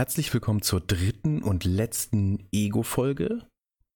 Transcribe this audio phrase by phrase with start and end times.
[0.00, 3.46] Herzlich willkommen zur dritten und letzten Ego-Folge.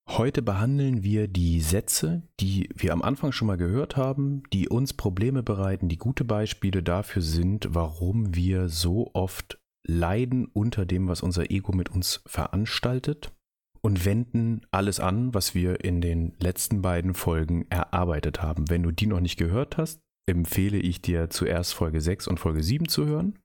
[0.07, 4.93] Heute behandeln wir die Sätze, die wir am Anfang schon mal gehört haben, die uns
[4.93, 11.23] Probleme bereiten, die gute Beispiele dafür sind, warum wir so oft leiden unter dem, was
[11.23, 13.33] unser Ego mit uns veranstaltet
[13.81, 18.69] und wenden alles an, was wir in den letzten beiden Folgen erarbeitet haben.
[18.69, 22.63] Wenn du die noch nicht gehört hast, empfehle ich dir zuerst Folge 6 und Folge
[22.63, 23.39] 7 zu hören.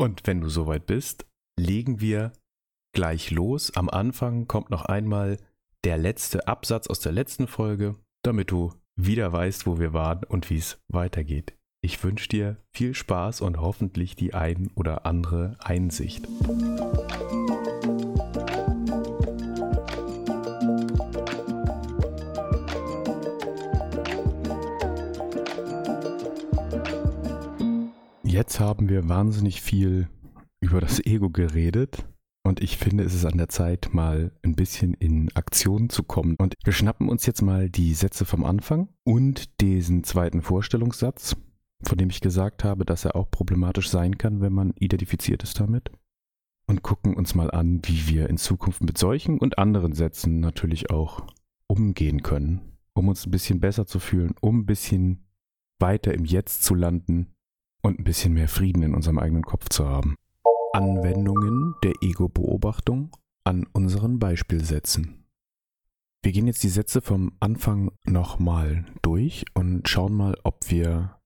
[0.00, 1.26] Und wenn du soweit bist,
[1.58, 2.32] legen wir
[2.92, 3.74] gleich los.
[3.74, 5.38] Am Anfang kommt noch einmal
[5.84, 10.50] der letzte Absatz aus der letzten Folge, damit du wieder weißt, wo wir waren und
[10.50, 11.54] wie es weitergeht.
[11.82, 16.26] Ich wünsche dir viel Spaß und hoffentlich die ein oder andere Einsicht.
[28.24, 30.08] Jetzt haben wir wahnsinnig viel
[30.66, 32.04] über das Ego geredet.
[32.44, 36.34] Und ich finde, es ist an der Zeit, mal ein bisschen in Aktion zu kommen.
[36.38, 41.36] Und wir schnappen uns jetzt mal die Sätze vom Anfang und diesen zweiten Vorstellungssatz,
[41.84, 45.60] von dem ich gesagt habe, dass er auch problematisch sein kann, wenn man identifiziert ist
[45.60, 45.90] damit.
[46.68, 50.90] Und gucken uns mal an, wie wir in Zukunft mit solchen und anderen Sätzen natürlich
[50.90, 51.26] auch
[51.68, 55.28] umgehen können, um uns ein bisschen besser zu fühlen, um ein bisschen
[55.78, 57.34] weiter im Jetzt zu landen
[57.82, 60.16] und ein bisschen mehr Frieden in unserem eigenen Kopf zu haben.
[60.76, 63.10] Anwendungen der Ego-Beobachtung
[63.44, 65.24] an unseren Beispielsätzen.
[66.22, 71.18] Wir gehen jetzt die Sätze vom Anfang nochmal durch und schauen mal, ob wir,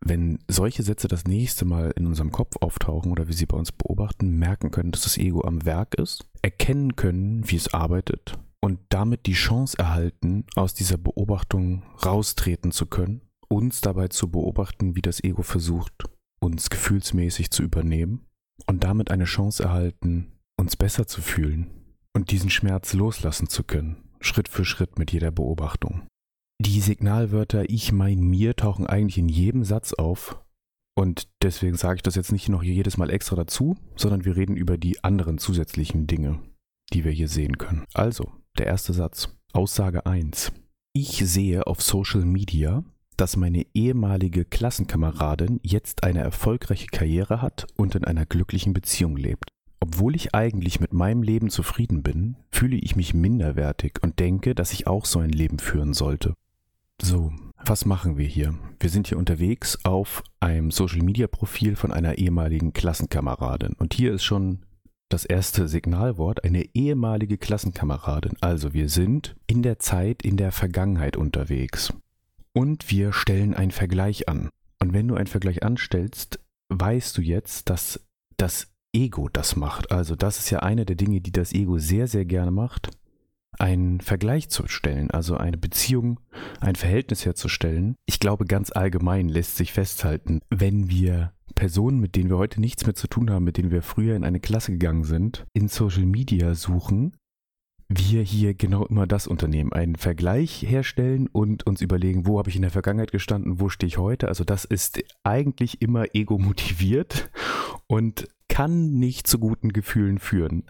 [0.00, 3.70] wenn solche Sätze das nächste Mal in unserem Kopf auftauchen oder wir sie bei uns
[3.70, 8.80] beobachten, merken können, dass das Ego am Werk ist, erkennen können, wie es arbeitet und
[8.88, 15.02] damit die Chance erhalten, aus dieser Beobachtung raustreten zu können, uns dabei zu beobachten, wie
[15.02, 15.92] das Ego versucht,
[16.40, 18.26] uns gefühlsmäßig zu übernehmen
[18.66, 21.70] und damit eine Chance erhalten, uns besser zu fühlen
[22.14, 26.06] und diesen Schmerz loslassen zu können, Schritt für Schritt mit jeder Beobachtung.
[26.60, 30.40] Die Signalwörter ich, mein, mir tauchen eigentlich in jedem Satz auf
[30.94, 34.56] und deswegen sage ich das jetzt nicht noch jedes Mal extra dazu, sondern wir reden
[34.56, 36.38] über die anderen zusätzlichen Dinge,
[36.92, 37.84] die wir hier sehen können.
[37.94, 39.34] Also, der erste Satz.
[39.54, 40.52] Aussage 1.
[40.94, 42.84] Ich sehe auf Social Media
[43.16, 49.50] dass meine ehemalige Klassenkameradin jetzt eine erfolgreiche Karriere hat und in einer glücklichen Beziehung lebt.
[49.80, 54.72] Obwohl ich eigentlich mit meinem Leben zufrieden bin, fühle ich mich minderwertig und denke, dass
[54.72, 56.34] ich auch so ein Leben führen sollte.
[57.00, 57.32] So,
[57.64, 58.54] was machen wir hier?
[58.78, 63.74] Wir sind hier unterwegs auf einem Social-Media-Profil von einer ehemaligen Klassenkameradin.
[63.74, 64.60] Und hier ist schon
[65.08, 68.36] das erste Signalwort, eine ehemalige Klassenkameradin.
[68.40, 71.92] Also wir sind in der Zeit, in der Vergangenheit unterwegs
[72.52, 74.50] und wir stellen einen Vergleich an.
[74.80, 78.04] Und wenn du einen Vergleich anstellst, weißt du jetzt, dass
[78.36, 79.90] das Ego das macht.
[79.90, 82.90] Also das ist ja eine der Dinge, die das Ego sehr, sehr gerne macht,
[83.58, 86.20] einen Vergleich zu stellen, also eine Beziehung,
[86.60, 87.96] ein Verhältnis herzustellen.
[88.06, 92.86] Ich glaube, ganz allgemein lässt sich festhalten, wenn wir Personen, mit denen wir heute nichts
[92.86, 96.06] mehr zu tun haben, mit denen wir früher in eine Klasse gegangen sind, in Social
[96.06, 97.14] Media suchen,
[97.96, 102.56] wir hier genau immer das unternehmen, einen Vergleich herstellen und uns überlegen, wo habe ich
[102.56, 104.28] in der Vergangenheit gestanden, wo stehe ich heute.
[104.28, 107.30] Also das ist eigentlich immer ego motiviert
[107.86, 110.64] und kann nicht zu guten Gefühlen führen.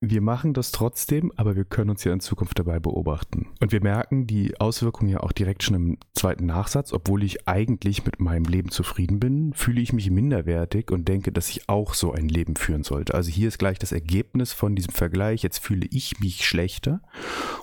[0.00, 3.48] Wir machen das trotzdem, aber wir können uns ja in Zukunft dabei beobachten.
[3.60, 6.92] Und wir merken die Auswirkungen ja auch direkt schon im zweiten Nachsatz.
[6.92, 11.48] Obwohl ich eigentlich mit meinem Leben zufrieden bin, fühle ich mich minderwertig und denke, dass
[11.48, 13.14] ich auch so ein Leben führen sollte.
[13.14, 15.42] Also hier ist gleich das Ergebnis von diesem Vergleich.
[15.42, 17.00] Jetzt fühle ich mich schlechter.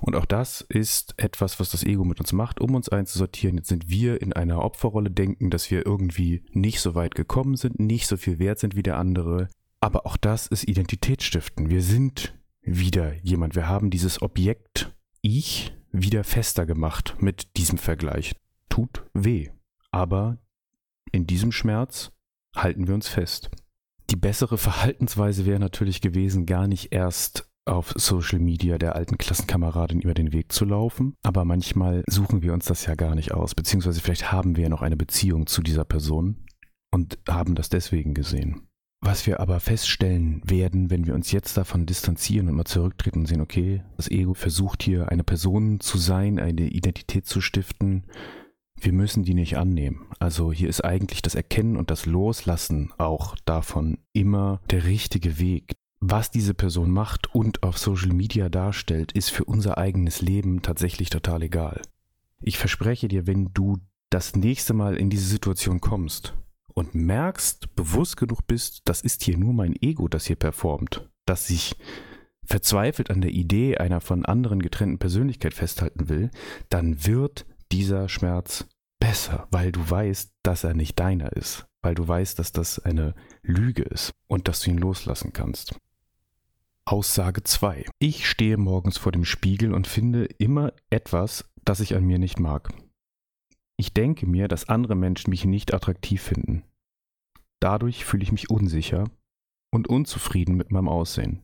[0.01, 3.55] Und auch das ist etwas, was das Ego mit uns macht, um uns einzusortieren.
[3.55, 7.79] Jetzt sind wir in einer Opferrolle, denken, dass wir irgendwie nicht so weit gekommen sind,
[7.79, 9.47] nicht so viel wert sind wie der andere.
[9.85, 11.69] Aber auch das ist Identitätsstiften.
[11.69, 13.53] Wir sind wieder jemand.
[13.53, 14.91] Wir haben dieses Objekt
[15.21, 18.35] Ich wieder fester gemacht mit diesem Vergleich.
[18.67, 19.51] Tut weh.
[19.91, 20.39] Aber
[21.11, 22.11] in diesem Schmerz
[22.55, 23.51] halten wir uns fest.
[24.09, 30.01] Die bessere Verhaltensweise wäre natürlich gewesen, gar nicht erst auf Social Media der alten Klassenkameradin
[30.01, 31.13] über den Weg zu laufen.
[31.21, 34.69] Aber manchmal suchen wir uns das ja gar nicht aus, beziehungsweise vielleicht haben wir ja
[34.69, 36.43] noch eine Beziehung zu dieser Person
[36.89, 38.64] und haben das deswegen gesehen.
[39.05, 43.25] Was wir aber feststellen werden, wenn wir uns jetzt davon distanzieren und mal zurücktreten und
[43.27, 48.05] sehen, okay, das Ego versucht hier eine Person zu sein, eine Identität zu stiften,
[48.81, 50.07] wir müssen die nicht annehmen.
[50.17, 55.75] Also hier ist eigentlich das Erkennen und das Loslassen auch davon immer der richtige Weg.
[55.99, 61.11] Was diese Person macht und auf Social Media darstellt, ist für unser eigenes Leben tatsächlich
[61.11, 61.83] total egal.
[62.41, 63.77] Ich verspreche dir, wenn du
[64.09, 66.33] das nächste Mal in diese Situation kommst
[66.75, 71.47] und merkst, bewusst genug bist, das ist hier nur mein Ego, das hier performt, das
[71.47, 71.75] sich
[72.43, 76.29] verzweifelt an der Idee einer von anderen getrennten Persönlichkeit festhalten will,
[76.69, 78.67] dann wird dieser Schmerz
[78.99, 83.15] besser, weil du weißt, dass er nicht deiner ist, weil du weißt, dass das eine
[83.41, 85.79] Lüge ist und dass du ihn loslassen kannst.
[86.85, 87.85] Aussage 2.
[87.97, 92.39] Ich stehe morgens vor dem Spiegel und finde immer etwas, das ich an mir nicht
[92.39, 92.69] mag.
[93.77, 96.63] Ich denke mir, dass andere Menschen mich nicht attraktiv finden.
[97.59, 99.05] Dadurch fühle ich mich unsicher
[99.71, 101.43] und unzufrieden mit meinem Aussehen.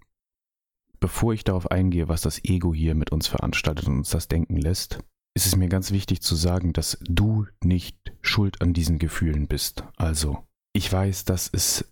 [0.99, 4.55] Bevor ich darauf eingehe, was das Ego hier mit uns veranstaltet und uns das denken
[4.55, 4.99] lässt,
[5.33, 9.83] ist es mir ganz wichtig zu sagen, dass du nicht schuld an diesen Gefühlen bist.
[9.95, 11.91] Also, ich weiß, dass es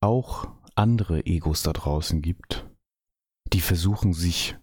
[0.00, 2.68] auch andere Egos da draußen gibt,
[3.52, 4.56] die versuchen, sich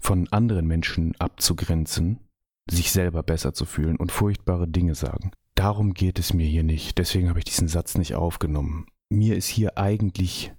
[0.00, 2.20] von anderen Menschen abzugrenzen,
[2.70, 5.30] sich selber besser zu fühlen und furchtbare Dinge sagen.
[5.54, 8.86] Darum geht es mir hier nicht, deswegen habe ich diesen Satz nicht aufgenommen.
[9.08, 10.52] Mir ist hier eigentlich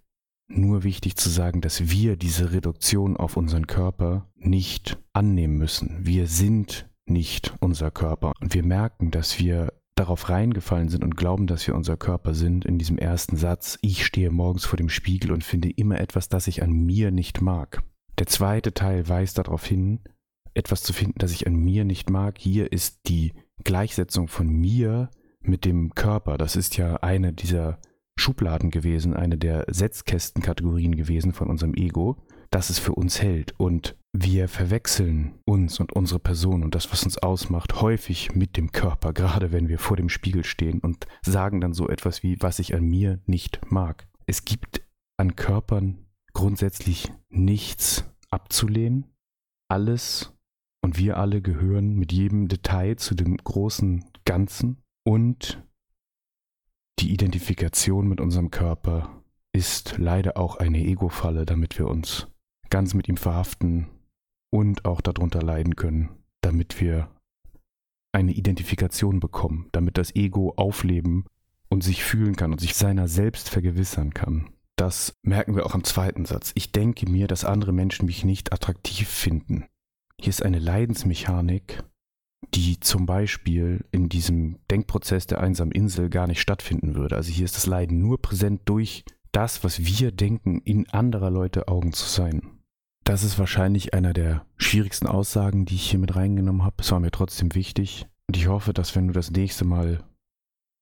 [0.48, 6.00] nur wichtig zu sagen, dass wir diese Reduktion auf unseren Körper nicht annehmen müssen.
[6.02, 11.46] Wir sind nicht unser Körper und wir merken, dass wir darauf reingefallen sind und glauben,
[11.46, 15.32] dass wir unser Körper sind, in diesem ersten Satz, ich stehe morgens vor dem Spiegel
[15.32, 17.84] und finde immer etwas, das ich an mir nicht mag.
[18.18, 20.00] Der zweite Teil weist darauf hin,
[20.54, 22.38] etwas zu finden, das ich an mir nicht mag.
[22.38, 25.10] Hier ist die Gleichsetzung von mir
[25.42, 26.38] mit dem Körper.
[26.38, 27.80] Das ist ja eine dieser
[28.18, 32.18] Schubladen gewesen, eine der Setzkästenkategorien gewesen von unserem Ego,
[32.52, 33.54] das es für uns hält.
[33.58, 38.72] Und wir verwechseln uns und unsere Person und das, was uns ausmacht, häufig mit dem
[38.72, 42.60] Körper, gerade wenn wir vor dem Spiegel stehen und sagen dann so etwas wie, was
[42.60, 44.08] ich an mir nicht mag.
[44.26, 44.82] Es gibt
[45.18, 49.06] an Körpern grundsätzlich nichts abzulehnen.
[49.68, 50.34] Alles
[50.82, 55.64] und wir alle gehören mit jedem Detail zu dem großen Ganzen und
[57.00, 59.24] die Identifikation mit unserem Körper
[59.54, 62.28] ist leider auch eine Ego-Falle, damit wir uns
[62.70, 63.88] ganz mit ihm verhaften
[64.52, 66.10] und auch darunter leiden können,
[66.42, 67.10] damit wir
[68.12, 71.26] eine Identifikation bekommen, damit das Ego aufleben
[71.70, 74.50] und sich fühlen kann und sich seiner selbst vergewissern kann.
[74.76, 76.52] Das merken wir auch im zweiten Satz.
[76.56, 79.66] Ich denke mir, dass andere Menschen mich nicht attraktiv finden.
[80.22, 81.84] Hier ist eine Leidensmechanik,
[82.54, 87.16] die zum Beispiel in diesem Denkprozess der einsamen Insel gar nicht stattfinden würde.
[87.16, 91.68] Also hier ist das Leiden nur präsent durch das, was wir denken, in anderer Leute
[91.70, 92.60] Augen zu sein.
[93.06, 96.76] Das ist wahrscheinlich einer der schwierigsten Aussagen, die ich hier mit reingenommen habe.
[96.80, 98.08] Es war mir trotzdem wichtig.
[98.28, 100.04] Und ich hoffe, dass wenn du das nächste Mal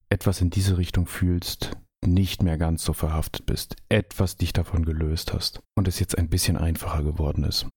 [0.10, 5.34] etwas in diese Richtung fühlst, nicht mehr ganz so verhaftet bist, etwas dich davon gelöst
[5.34, 7.68] hast und es jetzt ein bisschen einfacher geworden ist.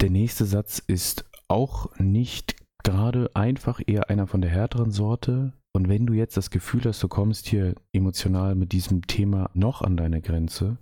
[0.00, 5.52] Der nächste Satz ist auch nicht gerade einfach eher einer von der härteren Sorte.
[5.74, 9.82] Und wenn du jetzt das Gefühl hast, du kommst hier emotional mit diesem Thema noch
[9.82, 10.78] an deine Grenze,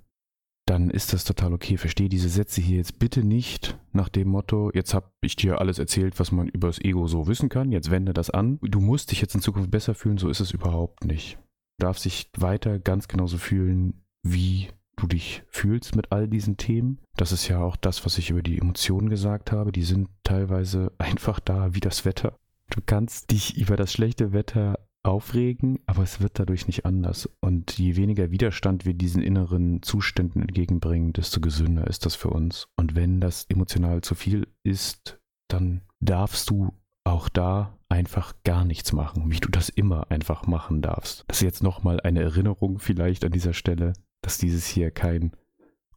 [0.67, 1.77] dann ist das total okay.
[1.77, 5.79] Verstehe diese Sätze hier jetzt bitte nicht nach dem Motto, jetzt habe ich dir alles
[5.79, 8.59] erzählt, was man über das Ego so wissen kann, jetzt wende das an.
[8.61, 11.39] Du musst dich jetzt in Zukunft besser fühlen, so ist es überhaupt nicht.
[11.79, 16.99] Du darfst dich weiter ganz genauso fühlen, wie du dich fühlst mit all diesen Themen.
[17.17, 19.73] Das ist ja auch das, was ich über die Emotionen gesagt habe.
[19.73, 22.37] Die sind teilweise einfach da wie das Wetter.
[22.71, 27.29] Du kannst dich über das schlechte Wetter aufregen, aber es wird dadurch nicht anders.
[27.41, 32.67] Und je weniger Widerstand wir diesen inneren Zuständen entgegenbringen, desto gesünder ist das für uns.
[32.77, 36.73] Und wenn das emotional zu viel ist, dann darfst du
[37.05, 41.25] auch da einfach gar nichts machen, wie du das immer einfach machen darfst.
[41.29, 43.93] Das ist jetzt nochmal eine Erinnerung vielleicht an dieser Stelle,
[44.27, 45.31] dass dieses hier kein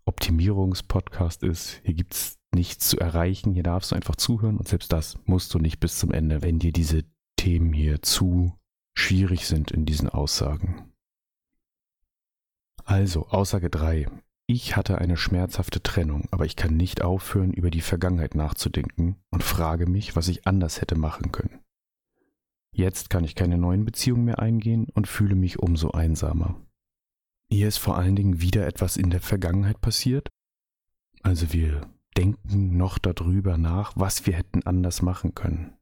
[0.06, 1.82] Optimierungspodcast ist.
[1.84, 5.52] Hier gibt es nichts zu erreichen, hier darfst du einfach zuhören und selbst das musst
[5.52, 7.06] du nicht bis zum Ende, wenn dir diese
[7.38, 8.54] Themen hier zu
[8.96, 10.92] schwierig sind in diesen Aussagen.
[12.86, 14.06] Also, Aussage 3.
[14.46, 19.44] Ich hatte eine schmerzhafte Trennung, aber ich kann nicht aufhören, über die Vergangenheit nachzudenken und
[19.44, 21.62] frage mich, was ich anders hätte machen können.
[22.72, 26.62] Jetzt kann ich keine neuen Beziehungen mehr eingehen und fühle mich umso einsamer.
[27.52, 30.30] Hier ist vor allen Dingen wieder etwas in der Vergangenheit passiert.
[31.24, 31.82] Also wir
[32.16, 35.74] denken noch darüber nach, was wir hätten anders machen können.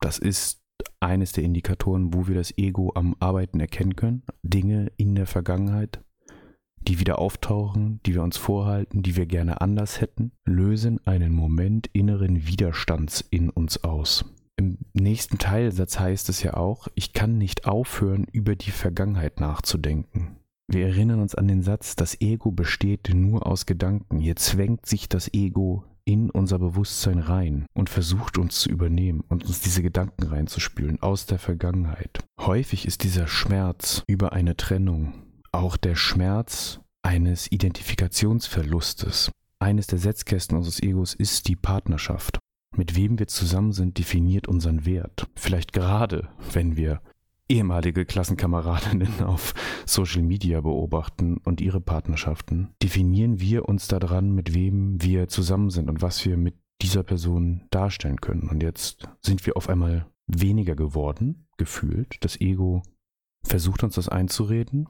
[0.00, 0.60] Das ist
[1.00, 4.22] eines der Indikatoren, wo wir das Ego am Arbeiten erkennen können.
[4.42, 6.02] Dinge in der Vergangenheit,
[6.78, 11.88] die wieder auftauchen, die wir uns vorhalten, die wir gerne anders hätten, lösen einen Moment
[11.92, 14.26] inneren Widerstands in uns aus.
[14.56, 20.36] Im nächsten Teilsatz heißt es ja auch, ich kann nicht aufhören, über die Vergangenheit nachzudenken.
[20.66, 24.18] Wir erinnern uns an den Satz, das Ego besteht nur aus Gedanken.
[24.18, 29.44] Hier zwängt sich das Ego in unser Bewusstsein rein und versucht uns zu übernehmen und
[29.44, 32.24] uns diese Gedanken reinzuspülen aus der Vergangenheit.
[32.40, 35.14] Häufig ist dieser Schmerz über eine Trennung
[35.52, 39.30] auch der Schmerz eines Identifikationsverlustes.
[39.60, 42.38] Eines der Setzkästen unseres Egos ist die Partnerschaft.
[42.76, 45.26] Mit wem wir zusammen sind, definiert unseren Wert.
[45.36, 47.00] Vielleicht gerade, wenn wir
[47.48, 49.54] ehemalige Klassenkameradinnen auf
[49.86, 55.88] Social Media beobachten und ihre Partnerschaften, definieren wir uns daran, mit wem wir zusammen sind
[55.88, 58.48] und was wir mit dieser Person darstellen können.
[58.48, 62.16] Und jetzt sind wir auf einmal weniger geworden, gefühlt.
[62.20, 62.82] Das Ego
[63.44, 64.88] versucht uns das einzureden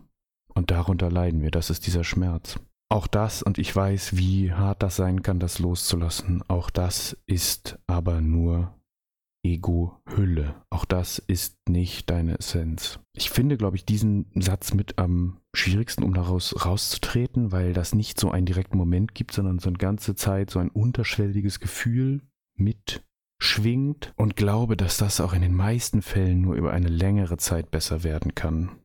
[0.54, 1.50] und darunter leiden wir.
[1.50, 2.58] Das ist dieser Schmerz.
[2.88, 7.78] Auch das, und ich weiß, wie hart das sein kann, das loszulassen, auch das ist
[7.86, 8.72] aber nur
[9.44, 10.54] Ego-Hülle.
[10.70, 12.98] Auch das ist nicht deine Essenz.
[13.14, 18.18] Ich finde, glaube ich, diesen Satz mit am schwierigsten, um daraus rauszutreten, weil das nicht
[18.18, 22.22] so einen direkten Moment gibt, sondern so eine ganze Zeit so ein unterschwelliges Gefühl
[22.56, 27.70] mitschwingt und glaube, dass das auch in den meisten Fällen nur über eine längere Zeit
[27.70, 28.80] besser werden kann.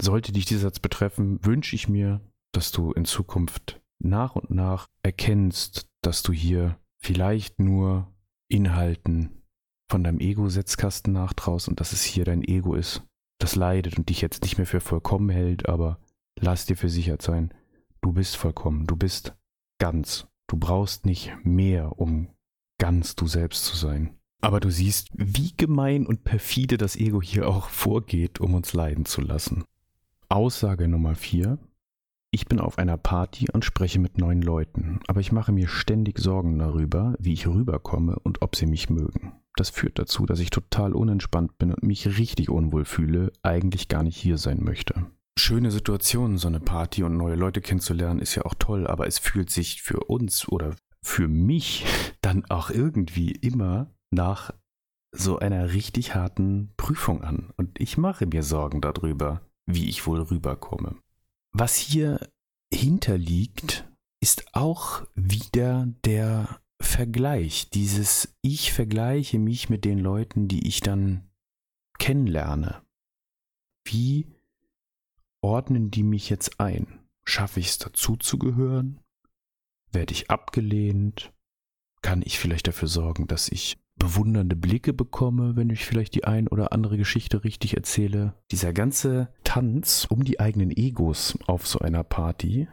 [0.00, 2.20] Sollte dich dieser Satz betreffen, wünsche ich mir,
[2.52, 8.12] dass du in Zukunft nach und nach erkennst, dass du hier vielleicht nur
[8.48, 9.41] Inhalten
[9.92, 13.02] von deinem Ego-Setzkasten nachtraust und dass es hier dein Ego ist,
[13.38, 15.98] das leidet und dich jetzt nicht mehr für vollkommen hält, aber
[16.40, 17.52] lass dir versichert sein,
[18.00, 19.34] du bist vollkommen, du bist
[19.78, 20.26] ganz.
[20.46, 22.28] Du brauchst nicht mehr, um
[22.78, 24.16] ganz du selbst zu sein.
[24.40, 29.04] Aber du siehst, wie gemein und perfide das Ego hier auch vorgeht, um uns leiden
[29.04, 29.64] zu lassen.
[30.30, 31.58] Aussage Nummer 4.
[32.34, 36.18] Ich bin auf einer Party und spreche mit neuen Leuten, aber ich mache mir ständig
[36.18, 39.34] Sorgen darüber, wie ich rüberkomme und ob sie mich mögen.
[39.54, 44.02] Das führt dazu, dass ich total unentspannt bin und mich richtig unwohl fühle, eigentlich gar
[44.02, 45.10] nicht hier sein möchte.
[45.38, 49.18] Schöne Situationen, so eine Party und neue Leute kennenzulernen, ist ja auch toll, aber es
[49.18, 50.74] fühlt sich für uns oder
[51.04, 51.84] für mich
[52.22, 54.54] dann auch irgendwie immer nach
[55.14, 57.52] so einer richtig harten Prüfung an.
[57.58, 60.96] Und ich mache mir Sorgen darüber, wie ich wohl rüberkomme.
[61.52, 62.30] Was hier
[62.72, 63.86] hinterliegt,
[64.20, 71.30] ist auch wieder der Vergleich, dieses Ich vergleiche mich mit den Leuten, die ich dann
[71.98, 72.82] kennenlerne.
[73.84, 74.26] Wie
[75.42, 77.00] ordnen die mich jetzt ein?
[77.24, 79.00] Schaffe ich es dazuzugehören?
[79.90, 81.32] Werde ich abgelehnt?
[82.00, 86.48] Kann ich vielleicht dafür sorgen, dass ich bewundernde Blicke bekomme, wenn ich vielleicht die ein
[86.48, 88.34] oder andere Geschichte richtig erzähle?
[88.50, 92.66] Dieser ganze Tanz um die eigenen Egos auf so einer Party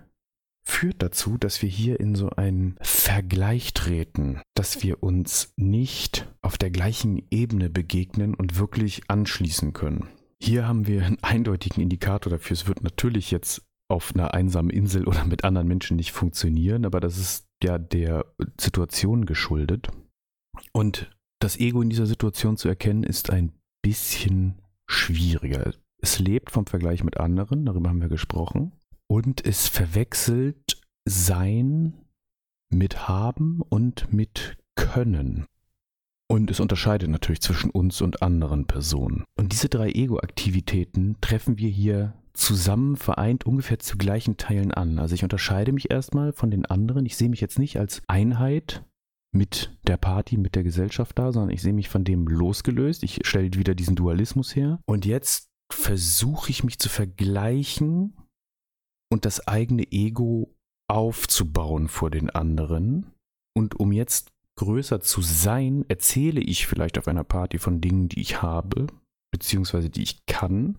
[0.64, 6.58] führt dazu, dass wir hier in so einen Vergleich treten, dass wir uns nicht auf
[6.58, 10.10] der gleichen Ebene begegnen und wirklich anschließen können.
[10.42, 12.56] Hier haben wir einen eindeutigen Indikator dafür.
[12.56, 17.00] Es wird natürlich jetzt auf einer einsamen Insel oder mit anderen Menschen nicht funktionieren, aber
[17.00, 18.26] das ist ja der
[18.60, 19.90] Situation geschuldet.
[20.72, 21.10] Und
[21.40, 25.74] das Ego in dieser Situation zu erkennen, ist ein bisschen schwieriger.
[26.02, 28.74] Es lebt vom Vergleich mit anderen, darüber haben wir gesprochen
[29.08, 31.94] und es verwechselt Sein
[32.70, 35.46] mit Haben und mit Können.
[36.28, 39.24] Und es unterscheidet natürlich zwischen uns und anderen Personen.
[39.36, 45.00] Und diese drei Ego-Aktivitäten treffen wir hier zusammen vereint ungefähr zu gleichen Teilen an.
[45.00, 47.06] Also ich unterscheide mich erstmal von den anderen.
[47.06, 48.84] Ich sehe mich jetzt nicht als Einheit
[49.32, 53.04] mit der Party, mit der Gesellschaft da, sondern ich sehe mich von dem losgelöst.
[53.04, 54.80] Ich stelle wieder diesen Dualismus her.
[54.86, 58.18] Und jetzt versuche ich mich zu vergleichen
[59.12, 60.56] und das eigene Ego
[60.88, 63.12] aufzubauen vor den anderen.
[63.56, 68.20] Und um jetzt größer zu sein, erzähle ich vielleicht auf einer Party von Dingen, die
[68.20, 68.88] ich habe,
[69.32, 70.78] beziehungsweise die ich kann.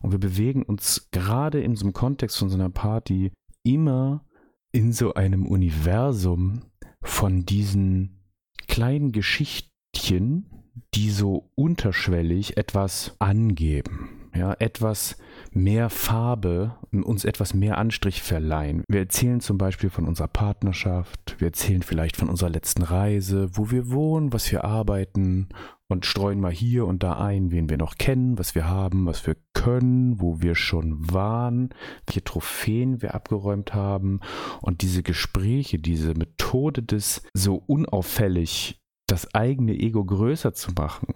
[0.00, 3.32] Und wir bewegen uns gerade in so einem Kontext von so einer Party
[3.64, 4.24] immer
[4.72, 6.62] in so einem Universum
[7.02, 8.22] von diesen
[8.68, 10.46] kleinen Geschichtchen,
[10.94, 15.16] die so unterschwellig etwas angeben ja, etwas
[15.52, 18.84] mehr Farbe, uns etwas mehr Anstrich verleihen.
[18.88, 23.70] Wir erzählen zum Beispiel von unserer Partnerschaft, wir erzählen vielleicht von unserer letzten Reise, wo
[23.70, 25.48] wir wohnen, was wir arbeiten
[25.92, 29.26] und streuen mal hier und da ein, wen wir noch kennen, was wir haben, was
[29.26, 31.70] wir können, wo wir schon waren,
[32.06, 34.20] welche Trophäen wir abgeräumt haben
[34.60, 41.08] und diese Gespräche, diese Methode des so unauffällig das eigene Ego größer zu machen,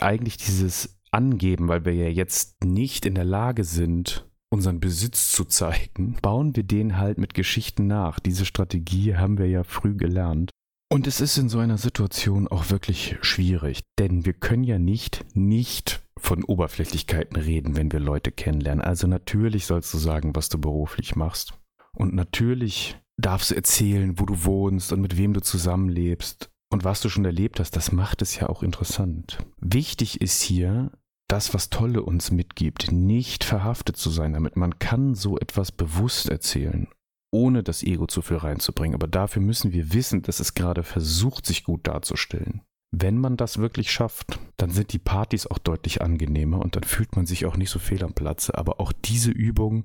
[0.00, 5.44] eigentlich dieses angeben, weil wir ja jetzt nicht in der Lage sind, unseren Besitz zu
[5.44, 8.20] zeigen, bauen wir den halt mit Geschichten nach.
[8.20, 10.50] Diese Strategie haben wir ja früh gelernt.
[10.94, 15.24] Und es ist in so einer Situation auch wirklich schwierig, denn wir können ja nicht
[15.34, 18.80] nicht von Oberflächlichkeiten reden, wenn wir Leute kennenlernen.
[18.80, 21.54] Also natürlich sollst du sagen, was du beruflich machst.
[21.96, 27.00] Und natürlich darfst du erzählen, wo du wohnst und mit wem du zusammenlebst und was
[27.00, 27.72] du schon erlebt hast.
[27.72, 29.38] Das macht es ja auch interessant.
[29.58, 30.92] Wichtig ist hier,
[31.26, 34.56] das, was Tolle uns mitgibt, nicht verhaftet zu sein damit.
[34.56, 36.86] Man kann so etwas bewusst erzählen,
[37.34, 38.94] ohne das Ego zu viel reinzubringen.
[38.94, 42.62] Aber dafür müssen wir wissen, dass es gerade versucht, sich gut darzustellen.
[42.92, 47.16] Wenn man das wirklich schafft, dann sind die Partys auch deutlich angenehmer und dann fühlt
[47.16, 48.56] man sich auch nicht so fehl am Platze.
[48.56, 49.84] Aber auch diese Übung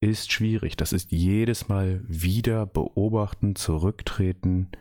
[0.00, 0.76] ist schwierig.
[0.76, 4.72] Das ist jedes Mal wieder beobachten, zurücktreten,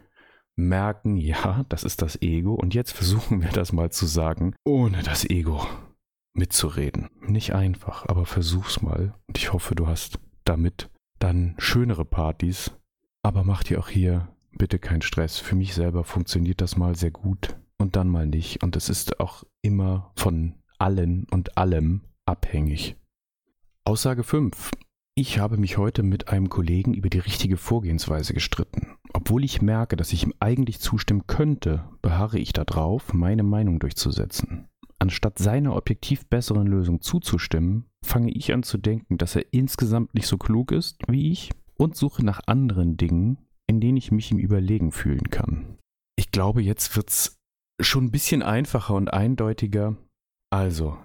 [0.56, 2.56] merken, ja, das ist das Ego.
[2.56, 5.64] Und jetzt versuchen wir das mal zu sagen, ohne das Ego
[6.34, 7.10] mitzureden.
[7.22, 9.14] Nicht einfach, aber versuch's mal.
[9.28, 10.91] Und ich hoffe, du hast damit
[11.22, 12.72] dann schönere Partys.
[13.24, 15.38] Aber mach dir auch hier bitte keinen Stress.
[15.38, 18.64] Für mich selber funktioniert das mal sehr gut und dann mal nicht.
[18.64, 22.96] Und es ist auch immer von allen und allem abhängig.
[23.86, 24.72] Aussage 5.
[25.16, 28.96] Ich habe mich heute mit einem Kollegen über die richtige Vorgehensweise gestritten.
[29.14, 34.68] Obwohl ich merke, dass ich ihm eigentlich zustimmen könnte, beharre ich darauf, meine Meinung durchzusetzen.
[35.02, 40.28] Anstatt seiner objektiv besseren Lösung zuzustimmen, fange ich an zu denken, dass er insgesamt nicht
[40.28, 44.38] so klug ist wie ich und suche nach anderen Dingen, in denen ich mich ihm
[44.38, 45.80] überlegen fühlen kann.
[46.16, 47.40] Ich glaube, jetzt wird es
[47.82, 49.98] schon ein bisschen einfacher und eindeutiger.
[50.52, 51.00] Also,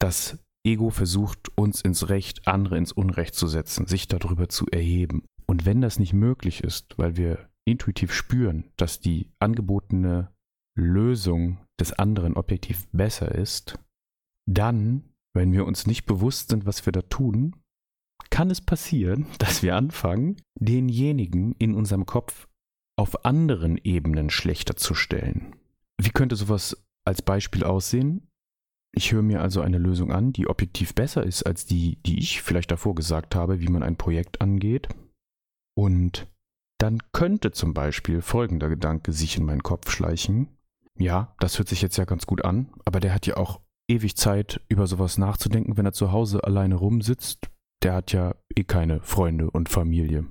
[0.00, 5.22] das Ego versucht, uns ins Recht, andere ins Unrecht zu setzen, sich darüber zu erheben.
[5.46, 10.33] Und wenn das nicht möglich ist, weil wir intuitiv spüren, dass die angebotene
[10.76, 13.78] Lösung des anderen objektiv besser ist,
[14.48, 15.04] dann,
[15.34, 17.56] wenn wir uns nicht bewusst sind, was wir da tun,
[18.30, 22.48] kann es passieren, dass wir anfangen, denjenigen in unserem Kopf
[22.96, 25.56] auf anderen Ebenen schlechter zu stellen.
[26.00, 28.28] Wie könnte sowas als Beispiel aussehen?
[28.96, 32.42] Ich höre mir also eine Lösung an, die objektiv besser ist als die, die ich
[32.42, 34.88] vielleicht davor gesagt habe, wie man ein Projekt angeht.
[35.76, 36.28] Und
[36.78, 40.48] dann könnte zum Beispiel folgender Gedanke sich in meinen Kopf schleichen.
[40.98, 44.16] Ja, das hört sich jetzt ja ganz gut an, aber der hat ja auch ewig
[44.16, 47.50] Zeit, über sowas nachzudenken, wenn er zu Hause alleine rumsitzt.
[47.82, 50.26] Der hat ja eh keine Freunde und Familie.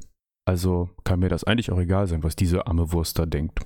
[0.45, 3.59] Also kann mir das eigentlich auch egal sein, was diese arme Wurst da denkt.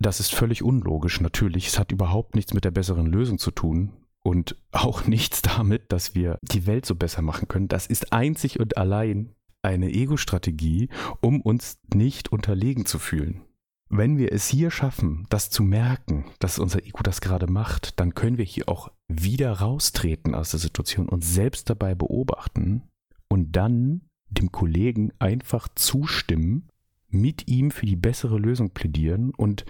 [0.00, 1.68] Das ist völlig unlogisch, natürlich.
[1.68, 6.14] Es hat überhaupt nichts mit der besseren Lösung zu tun und auch nichts damit, dass
[6.14, 7.68] wir die Welt so besser machen können.
[7.68, 10.88] Das ist einzig und allein eine Ego-Strategie,
[11.20, 13.42] um uns nicht unterlegen zu fühlen.
[13.90, 18.14] Wenn wir es hier schaffen, das zu merken, dass unser Ego das gerade macht, dann
[18.14, 22.82] können wir hier auch wieder raustreten aus der Situation und selbst dabei beobachten
[23.28, 26.68] und dann dem Kollegen einfach zustimmen
[27.08, 29.64] mit ihm für die bessere Lösung plädieren und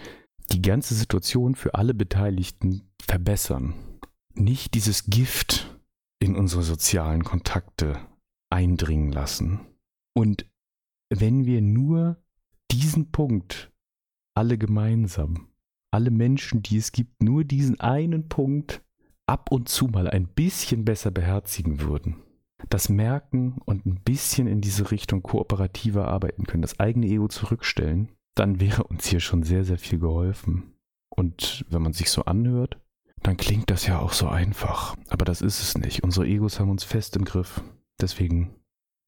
[0.50, 3.74] die ganze Situation für alle Beteiligten verbessern.
[4.34, 5.78] Nicht dieses Gift
[6.18, 8.00] in unsere sozialen Kontakte
[8.50, 9.60] eindringen lassen.
[10.14, 10.46] Und
[11.10, 12.16] wenn wir nur
[12.72, 13.70] diesen Punkt
[14.38, 15.48] alle gemeinsam,
[15.90, 18.82] alle Menschen, die es gibt, nur diesen einen Punkt
[19.26, 22.22] ab und zu mal ein bisschen besser beherzigen würden,
[22.68, 28.10] das merken und ein bisschen in diese Richtung kooperativer arbeiten können, das eigene Ego zurückstellen,
[28.36, 30.72] dann wäre uns hier schon sehr, sehr viel geholfen.
[31.08, 32.78] Und wenn man sich so anhört,
[33.24, 34.94] dann klingt das ja auch so einfach.
[35.08, 36.04] Aber das ist es nicht.
[36.04, 37.60] Unsere Egos haben uns fest im Griff.
[38.00, 38.54] Deswegen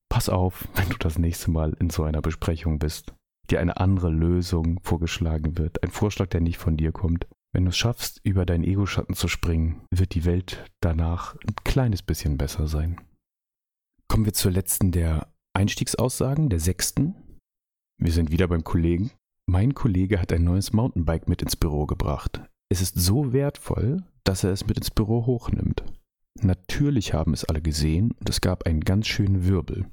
[0.08, 3.14] pass auf, wenn du das nächste Mal in so einer Besprechung bist,
[3.48, 5.82] dir eine andere Lösung vorgeschlagen wird.
[5.82, 7.26] Ein Vorschlag, der nicht von dir kommt.
[7.52, 12.02] Wenn du es schaffst, über deinen Ego-Schatten zu springen, wird die Welt danach ein kleines
[12.02, 13.00] bisschen besser sein.
[14.08, 17.14] Kommen wir zur letzten der Einstiegsaussagen, der sechsten.
[17.98, 19.10] Wir sind wieder beim Kollegen.
[19.46, 22.42] Mein Kollege hat ein neues Mountainbike mit ins Büro gebracht.
[22.68, 25.82] Es ist so wertvoll, dass er es mit ins Büro hochnimmt.
[26.40, 29.86] Natürlich haben es alle gesehen und es gab einen ganz schönen Wirbel.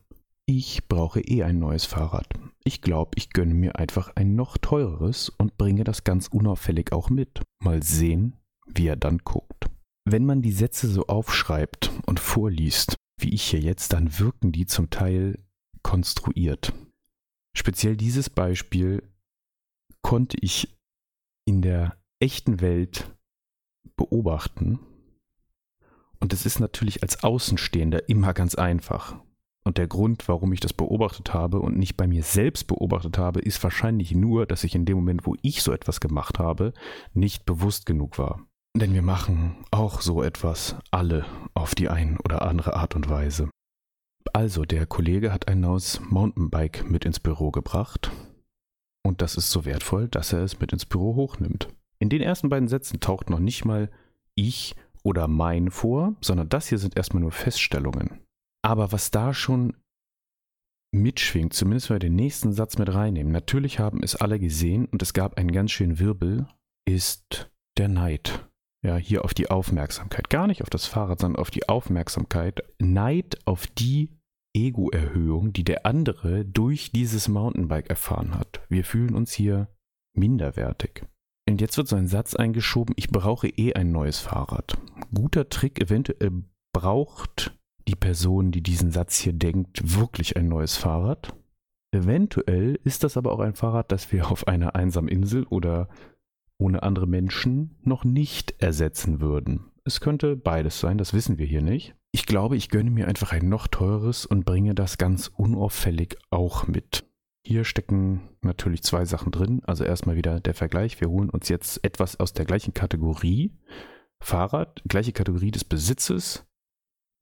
[0.46, 2.28] Ich brauche eh ein neues Fahrrad.
[2.68, 7.10] Ich glaube, ich gönne mir einfach ein noch teureres und bringe das ganz unauffällig auch
[7.10, 7.42] mit.
[7.64, 9.68] Mal sehen, wie er dann guckt.
[10.04, 14.66] Wenn man die Sätze so aufschreibt und vorliest, wie ich hier jetzt, dann wirken die
[14.66, 15.42] zum Teil
[15.82, 16.74] konstruiert.
[17.56, 19.02] Speziell dieses Beispiel
[20.02, 20.78] konnte ich
[21.46, 23.16] in der echten Welt
[23.96, 24.80] beobachten.
[26.20, 29.24] Und es ist natürlich als Außenstehender immer ganz einfach.
[29.68, 33.42] Und der Grund, warum ich das beobachtet habe und nicht bei mir selbst beobachtet habe,
[33.42, 36.72] ist wahrscheinlich nur, dass ich in dem Moment, wo ich so etwas gemacht habe,
[37.14, 38.48] nicht bewusst genug war.
[38.78, 43.50] Denn wir machen auch so etwas alle auf die ein oder andere Art und Weise.
[44.32, 48.10] Also, der Kollege hat ein neues Mountainbike mit ins Büro gebracht.
[49.04, 51.68] Und das ist so wertvoll, dass er es mit ins Büro hochnimmt.
[52.00, 53.92] In den ersten beiden Sätzen taucht noch nicht mal
[54.34, 58.22] ich oder mein vor, sondern das hier sind erstmal nur Feststellungen.
[58.64, 59.76] Aber was da schon
[60.94, 65.02] mitschwingt, zumindest wenn wir den nächsten Satz mit reinnehmen, natürlich haben es alle gesehen und
[65.02, 66.48] es gab einen ganz schönen Wirbel,
[66.88, 68.48] ist der Neid.
[68.84, 70.30] Ja, hier auf die Aufmerksamkeit.
[70.30, 72.62] Gar nicht auf das Fahrrad, sondern auf die Aufmerksamkeit.
[72.80, 74.18] Neid auf die
[74.56, 78.62] Ego-Erhöhung, die der andere durch dieses Mountainbike erfahren hat.
[78.70, 79.68] Wir fühlen uns hier
[80.16, 81.06] minderwertig.
[81.50, 84.78] Und jetzt wird so ein Satz eingeschoben, ich brauche eh ein neues Fahrrad.
[85.14, 86.44] Guter Trick, eventuell
[86.74, 87.57] braucht
[87.88, 91.34] die Person, die diesen Satz hier denkt, wirklich ein neues Fahrrad.
[91.92, 95.88] Eventuell ist das aber auch ein Fahrrad, das wir auf einer einsamen Insel oder
[96.58, 99.72] ohne andere Menschen noch nicht ersetzen würden.
[99.86, 101.96] Es könnte beides sein, das wissen wir hier nicht.
[102.12, 106.68] Ich glaube, ich gönne mir einfach ein noch teures und bringe das ganz unauffällig auch
[106.68, 107.06] mit.
[107.46, 109.62] Hier stecken natürlich zwei Sachen drin.
[109.66, 111.00] Also erstmal wieder der Vergleich.
[111.00, 113.54] Wir holen uns jetzt etwas aus der gleichen Kategorie.
[114.20, 116.46] Fahrrad, gleiche Kategorie des Besitzes,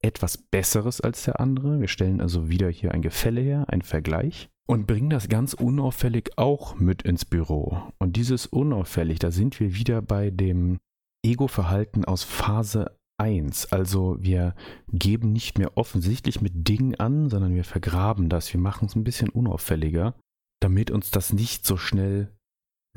[0.05, 1.79] etwas Besseres als der andere.
[1.79, 6.37] Wir stellen also wieder hier ein Gefälle her, ein Vergleich und bringen das ganz unauffällig
[6.37, 7.81] auch mit ins Büro.
[7.97, 10.79] Und dieses unauffällig, da sind wir wieder bei dem
[11.23, 13.71] Ego-Verhalten aus Phase 1.
[13.71, 14.55] Also wir
[14.91, 18.53] geben nicht mehr offensichtlich mit Dingen an, sondern wir vergraben das.
[18.53, 20.15] Wir machen es ein bisschen unauffälliger,
[20.61, 22.31] damit uns das nicht so schnell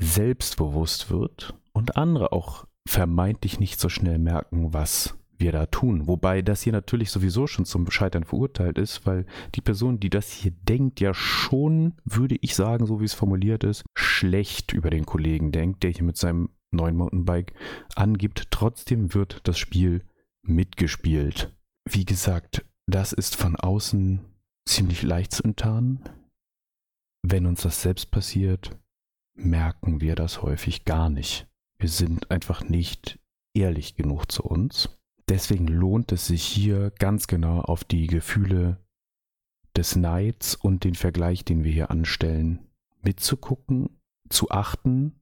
[0.01, 6.07] selbstbewusst wird und andere auch vermeintlich nicht so schnell merken, was wir da tun.
[6.07, 9.25] Wobei das hier natürlich sowieso schon zum Scheitern verurteilt ist, weil
[9.55, 13.63] die Person, die das hier denkt, ja schon, würde ich sagen, so wie es formuliert
[13.63, 17.53] ist, schlecht über den Kollegen denkt, der hier mit seinem neuen Mountainbike
[17.95, 18.51] angibt.
[18.51, 20.03] Trotzdem wird das Spiel
[20.43, 21.55] mitgespielt.
[21.89, 24.25] Wie gesagt, das ist von außen
[24.67, 26.03] ziemlich leicht zu enttarnen.
[27.23, 28.77] Wenn uns das selbst passiert,
[29.35, 31.47] merken wir das häufig gar nicht.
[31.79, 33.19] Wir sind einfach nicht
[33.53, 34.98] ehrlich genug zu uns.
[35.29, 38.79] Deswegen lohnt es sich hier ganz genau auf die Gefühle
[39.77, 42.67] des Neids und den Vergleich, den wir hier anstellen,
[43.03, 45.21] mitzugucken, zu achten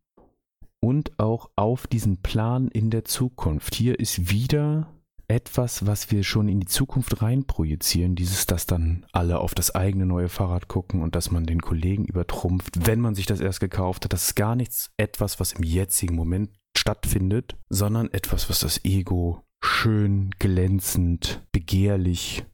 [0.79, 3.75] und auch auf diesen Plan in der Zukunft.
[3.75, 4.87] Hier ist wieder
[5.27, 10.05] etwas, was wir schon in die Zukunft reinprojizieren, dieses, dass dann alle auf das eigene
[10.05, 14.05] neue Fahrrad gucken und dass man den Kollegen übertrumpft, wenn man sich das erst gekauft
[14.05, 14.13] hat.
[14.13, 19.43] Das ist gar nichts etwas, was im jetzigen Moment stattfindet, sondern etwas, was das Ego
[19.63, 22.45] schön, glänzend, begehrlich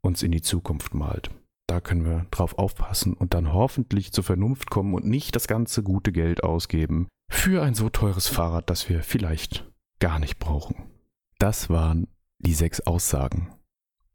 [0.00, 1.30] uns in die Zukunft malt.
[1.68, 5.82] Da können wir drauf aufpassen und dann hoffentlich zur Vernunft kommen und nicht das ganze
[5.82, 10.90] gute Geld ausgeben für ein so teures Fahrrad, das wir vielleicht gar nicht brauchen.
[11.38, 12.06] Das waren
[12.38, 13.52] die sechs Aussagen.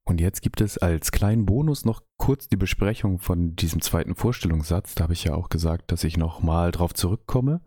[0.03, 4.95] Und jetzt gibt es als kleinen Bonus noch kurz die Besprechung von diesem zweiten Vorstellungssatz.
[4.95, 7.61] Da habe ich ja auch gesagt, dass ich nochmal drauf zurückkomme.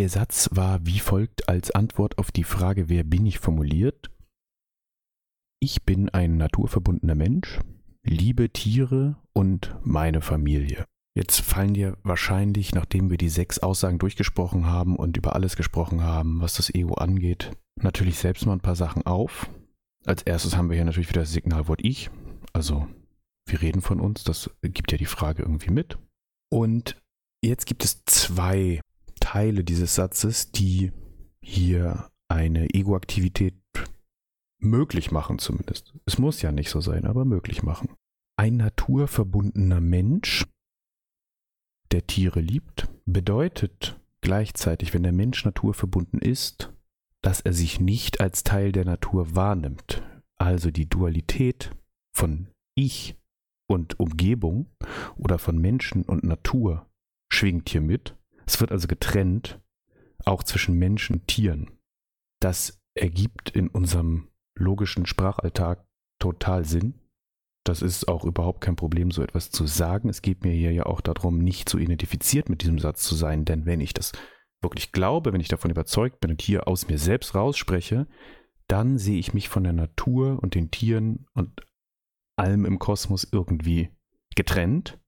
[0.00, 4.10] Der Satz war wie folgt als Antwort auf die Frage, wer bin ich formuliert.
[5.62, 7.60] Ich bin ein naturverbundener Mensch,
[8.02, 10.86] liebe Tiere und meine Familie.
[11.14, 16.02] Jetzt fallen dir wahrscheinlich, nachdem wir die sechs Aussagen durchgesprochen haben und über alles gesprochen
[16.02, 19.50] haben, was das Ego angeht, natürlich selbst mal ein paar Sachen auf.
[20.06, 22.08] Als erstes haben wir hier natürlich wieder das Signalwort ich.
[22.54, 22.88] Also
[23.46, 25.98] wir reden von uns, das gibt ja die Frage irgendwie mit.
[26.50, 26.96] Und
[27.44, 28.80] jetzt gibt es zwei
[29.30, 30.90] Teile dieses Satzes, die
[31.40, 33.54] hier eine Ego-Aktivität
[34.58, 35.94] möglich machen zumindest.
[36.04, 37.94] Es muss ja nicht so sein, aber möglich machen.
[38.36, 40.48] Ein naturverbundener Mensch,
[41.92, 46.72] der Tiere liebt, bedeutet gleichzeitig, wenn der Mensch naturverbunden ist,
[47.22, 50.02] dass er sich nicht als Teil der Natur wahrnimmt.
[50.38, 51.70] Also die Dualität
[52.12, 53.14] von Ich
[53.68, 54.66] und Umgebung
[55.14, 56.90] oder von Menschen und Natur
[57.32, 58.16] schwingt hier mit
[58.50, 59.60] es wird also getrennt,
[60.24, 61.70] auch zwischen Menschen und Tieren.
[62.40, 65.86] Das ergibt in unserem logischen Sprachalltag
[66.18, 66.94] total Sinn.
[67.64, 70.08] Das ist auch überhaupt kein Problem, so etwas zu sagen.
[70.08, 73.44] Es geht mir hier ja auch darum, nicht so identifiziert mit diesem Satz zu sein,
[73.44, 74.12] denn wenn ich das
[74.60, 78.08] wirklich glaube, wenn ich davon überzeugt bin und hier aus mir selbst rausspreche,
[78.66, 81.64] dann sehe ich mich von der Natur und den Tieren und
[82.36, 83.90] allem im Kosmos irgendwie
[84.34, 84.98] getrennt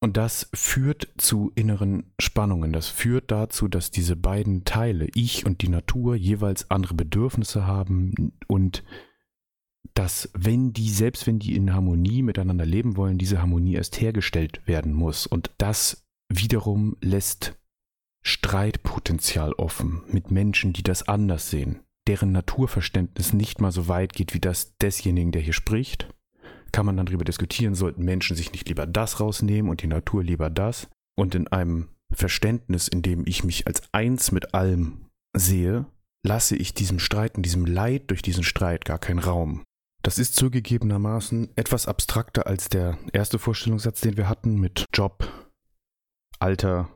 [0.00, 2.72] und das führt zu inneren Spannungen.
[2.72, 8.32] Das führt dazu, dass diese beiden Teile, ich und die Natur, jeweils andere Bedürfnisse haben
[8.46, 8.84] und
[9.94, 14.60] dass, wenn die, selbst wenn die in Harmonie miteinander leben wollen, diese Harmonie erst hergestellt
[14.66, 15.26] werden muss.
[15.26, 17.56] Und das wiederum lässt
[18.22, 24.34] Streitpotenzial offen mit Menschen, die das anders sehen, deren Naturverständnis nicht mal so weit geht
[24.34, 26.08] wie das desjenigen, der hier spricht
[26.76, 30.22] kann man dann darüber diskutieren, sollten Menschen sich nicht lieber das rausnehmen und die Natur
[30.22, 30.88] lieber das.
[31.18, 35.86] Und in einem Verständnis, in dem ich mich als eins mit allem sehe,
[36.22, 39.64] lasse ich diesem Streit und diesem Leid durch diesen Streit gar keinen Raum.
[40.02, 45.26] Das ist zugegebenermaßen etwas abstrakter als der erste Vorstellungssatz, den wir hatten mit Job,
[46.40, 46.90] Alter,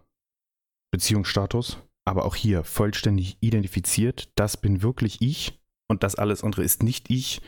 [0.90, 1.78] Beziehungsstatus.
[2.04, 7.08] Aber auch hier vollständig identifiziert, das bin wirklich ich und das alles andere ist nicht
[7.08, 7.40] ich,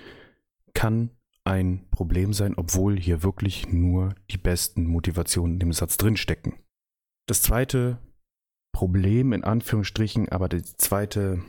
[0.73, 1.11] kann
[1.45, 6.55] ein Problem sein, obwohl hier wirklich nur die besten Motivationen dem Satz drinstecken.
[7.27, 7.99] Das zweite
[8.73, 11.43] Problem in Anführungsstrichen, aber der zweite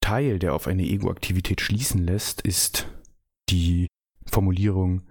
[0.00, 2.88] Teil, der auf eine Ego-Aktivität schließen lässt, ist
[3.48, 3.86] die
[4.26, 5.02] Formulierung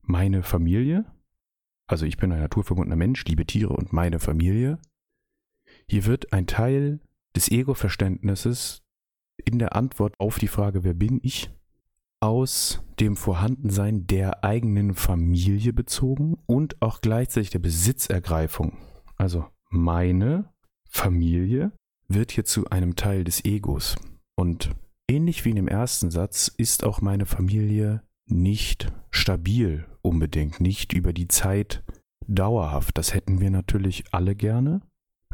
[0.00, 1.04] meine Familie.
[1.88, 4.78] Also ich bin ein naturverbundener Mensch, liebe Tiere und meine Familie.
[5.88, 7.00] Hier wird ein Teil
[7.36, 8.82] des Ego-Verständnisses
[9.44, 11.50] in der Antwort auf die Frage, wer bin ich,
[12.22, 18.78] aus dem Vorhandensein der eigenen Familie bezogen und auch gleichzeitig der Besitzergreifung.
[19.16, 20.52] Also meine
[20.88, 21.72] Familie
[22.06, 23.96] wird hier zu einem Teil des Egos.
[24.36, 24.70] Und
[25.08, 31.12] ähnlich wie in dem ersten Satz ist auch meine Familie nicht stabil unbedingt, nicht über
[31.12, 31.82] die Zeit
[32.28, 32.98] dauerhaft.
[32.98, 34.80] Das hätten wir natürlich alle gerne.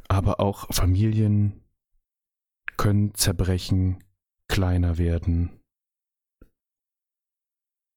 [0.08, 1.64] Aber auch Familien
[2.78, 3.98] können zerbrechen,
[4.48, 5.57] kleiner werden.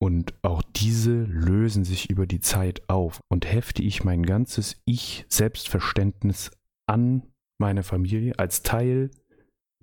[0.01, 3.21] Und auch diese lösen sich über die Zeit auf.
[3.29, 6.49] Und hefte ich mein ganzes Ich-Selbstverständnis
[6.87, 7.21] an
[7.59, 9.11] meine Familie als Teil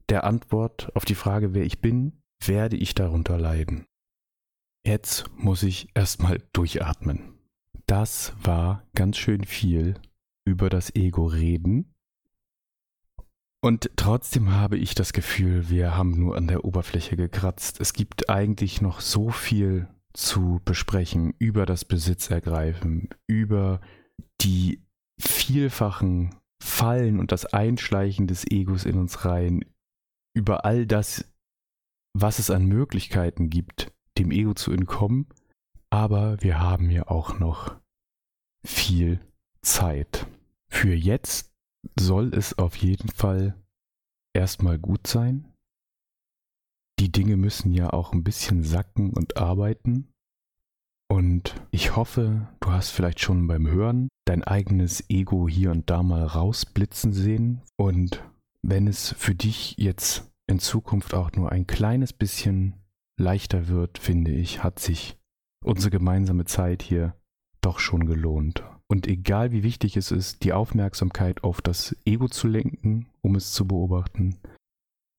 [0.09, 3.87] der Antwort auf die Frage, wer ich bin, werde ich darunter leiden.
[4.85, 7.39] Jetzt muss ich erstmal durchatmen.
[7.87, 10.01] Das war ganz schön viel
[10.45, 11.95] über das Ego reden.
[13.61, 17.81] Und trotzdem habe ich das Gefühl, wir haben nur an der Oberfläche gekratzt.
[17.81, 23.81] Es gibt eigentlich noch so viel zu besprechen über das Besitzergreifen, über
[24.41, 24.83] die
[25.21, 29.65] vielfachen Fallen und das Einschleichen des Egos in uns rein,
[30.35, 31.25] über all das,
[32.15, 35.29] was es an Möglichkeiten gibt, dem Ego zu entkommen.
[35.89, 37.81] Aber wir haben ja auch noch
[38.67, 39.21] viel
[39.63, 40.27] Zeit.
[40.69, 41.53] Für jetzt
[41.99, 43.55] soll es auf jeden Fall
[44.35, 45.53] erstmal gut sein.
[46.99, 50.09] Die Dinge müssen ja auch ein bisschen sacken und arbeiten.
[51.11, 56.03] Und ich hoffe, du hast vielleicht schon beim Hören dein eigenes Ego hier und da
[56.03, 57.63] mal rausblitzen sehen.
[57.77, 58.23] Und
[58.63, 62.75] wenn es für dich jetzt in Zukunft auch nur ein kleines bisschen
[63.19, 65.17] leichter wird, finde ich, hat sich
[65.65, 67.15] unsere gemeinsame Zeit hier
[67.61, 68.65] doch schon gelohnt.
[68.89, 73.53] Und egal wie wichtig es ist, die Aufmerksamkeit auf das Ego zu lenken, um es
[73.53, 74.37] zu beobachten,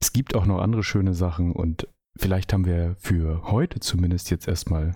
[0.01, 4.47] es gibt auch noch andere schöne Sachen und vielleicht haben wir für heute zumindest jetzt
[4.47, 4.95] erstmal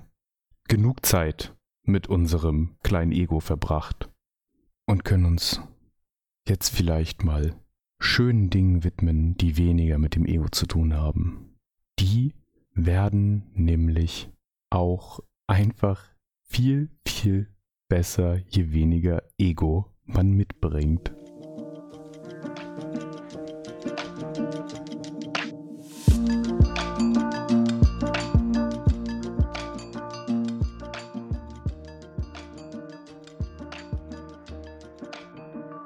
[0.68, 4.10] genug Zeit mit unserem kleinen Ego verbracht
[4.86, 5.62] und können uns
[6.48, 7.56] jetzt vielleicht mal
[8.00, 11.58] schönen Dingen widmen, die weniger mit dem Ego zu tun haben.
[12.00, 12.34] Die
[12.74, 14.30] werden nämlich
[14.70, 16.04] auch einfach
[16.42, 17.48] viel, viel
[17.88, 21.14] besser, je weniger Ego man mitbringt.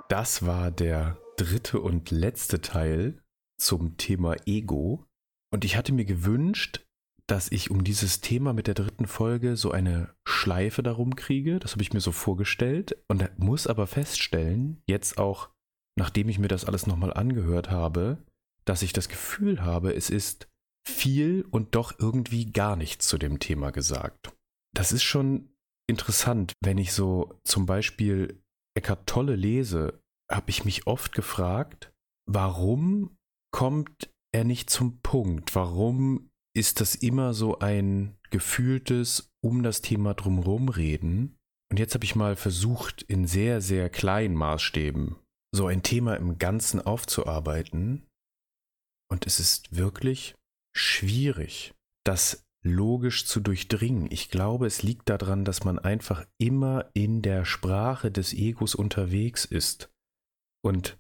[0.09, 3.21] Das war der dritte und letzte Teil
[3.59, 5.05] zum Thema Ego.
[5.51, 6.85] Und ich hatte mir gewünscht,
[7.27, 11.59] dass ich um dieses Thema mit der dritten Folge so eine Schleife darum kriege.
[11.59, 15.49] Das habe ich mir so vorgestellt und muss aber feststellen, jetzt auch,
[15.97, 18.23] nachdem ich mir das alles nochmal angehört habe,
[18.63, 20.47] dass ich das Gefühl habe, es ist
[20.87, 24.31] viel und doch irgendwie gar nichts zu dem Thema gesagt.
[24.73, 25.49] Das ist schon
[25.85, 28.41] interessant, wenn ich so zum Beispiel
[28.77, 29.99] Eckart Tolle lese,
[30.31, 31.91] habe ich mich oft gefragt,
[32.29, 33.17] warum
[33.51, 35.55] kommt er nicht zum Punkt?
[35.55, 41.37] Warum ist das immer so ein gefühltes um das Thema drumherum reden?
[41.71, 45.17] Und jetzt habe ich mal versucht, in sehr, sehr kleinen Maßstäben
[45.55, 48.05] so ein Thema im Ganzen aufzuarbeiten.
[49.09, 50.35] Und es ist wirklich
[50.75, 51.73] schwierig,
[52.05, 54.07] das logisch zu durchdringen.
[54.11, 59.45] Ich glaube, es liegt daran, dass man einfach immer in der Sprache des Egos unterwegs
[59.45, 59.89] ist
[60.63, 60.97] und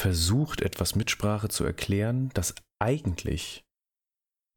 [0.00, 3.64] versucht, etwas mit Sprache zu erklären, das eigentlich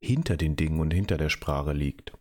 [0.03, 2.13] hinter den Dingen und hinter der Sprache liegt.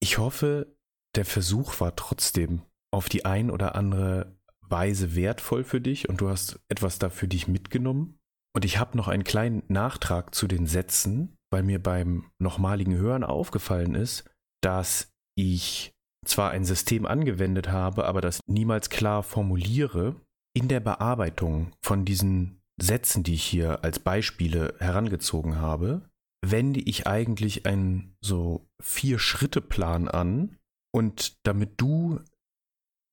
[0.00, 0.76] Ich hoffe,
[1.14, 6.28] der Versuch war trotzdem auf die ein oder andere Weise wertvoll für dich und du
[6.28, 8.18] hast etwas dafür dich mitgenommen.
[8.54, 13.24] Und ich habe noch einen kleinen Nachtrag zu den Sätzen, weil mir beim nochmaligen Hören
[13.24, 14.24] aufgefallen ist,
[14.62, 15.92] dass ich
[16.24, 20.16] zwar ein System angewendet habe, aber das niemals klar formuliere
[20.56, 26.08] in der Bearbeitung von diesen Sätzen, die ich hier als Beispiele herangezogen habe,
[26.44, 30.56] wende ich eigentlich einen so Vier-Schritte-Plan an.
[30.92, 32.20] Und damit du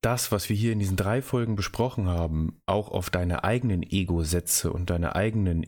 [0.02, 4.72] das, was wir hier in diesen drei Folgen besprochen haben, auch auf deine eigenen Ego-Sätze
[4.74, 5.64] und deine eigenen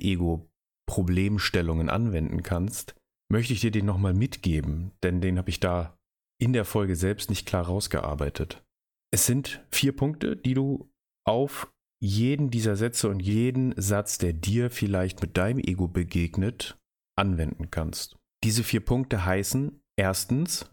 [0.87, 2.95] Ego-Problemstellungen anwenden kannst,
[3.31, 5.97] möchte ich dir den nochmal mitgeben, denn den habe ich da
[6.39, 8.63] in der Folge selbst nicht klar rausgearbeitet.
[9.11, 10.89] Es sind vier Punkte, die du
[11.25, 16.77] auf jeden dieser Sätze und jeden Satz, der dir vielleicht mit deinem Ego begegnet,
[17.17, 18.17] anwenden kannst.
[18.43, 20.69] Diese vier Punkte heißen erstens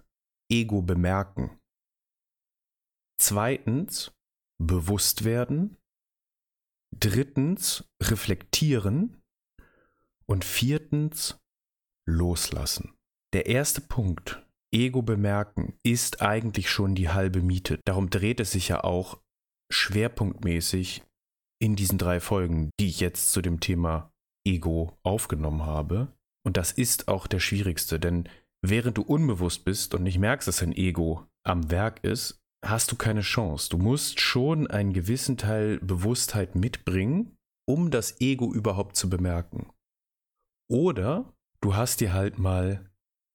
[0.50, 1.56] Ego bemerken.
[3.20, 4.12] Zweitens
[4.58, 5.76] bewusst werden.
[6.98, 9.19] Drittens reflektieren.
[10.30, 11.40] Und viertens
[12.08, 12.94] loslassen.
[13.34, 17.80] Der erste Punkt, Ego bemerken, ist eigentlich schon die halbe Miete.
[17.84, 19.20] Darum dreht es sich ja auch
[19.72, 21.02] schwerpunktmäßig
[21.60, 24.12] in diesen drei Folgen, die ich jetzt zu dem Thema
[24.46, 26.14] Ego aufgenommen habe.
[26.46, 28.28] Und das ist auch der schwierigste, denn
[28.64, 32.96] während du unbewusst bist und nicht merkst, dass dein Ego am Werk ist, hast du
[32.96, 33.68] keine Chance.
[33.68, 37.36] Du musst schon einen gewissen Teil Bewusstheit mitbringen,
[37.68, 39.70] um das Ego überhaupt zu bemerken.
[40.70, 42.88] Oder du hast dir halt mal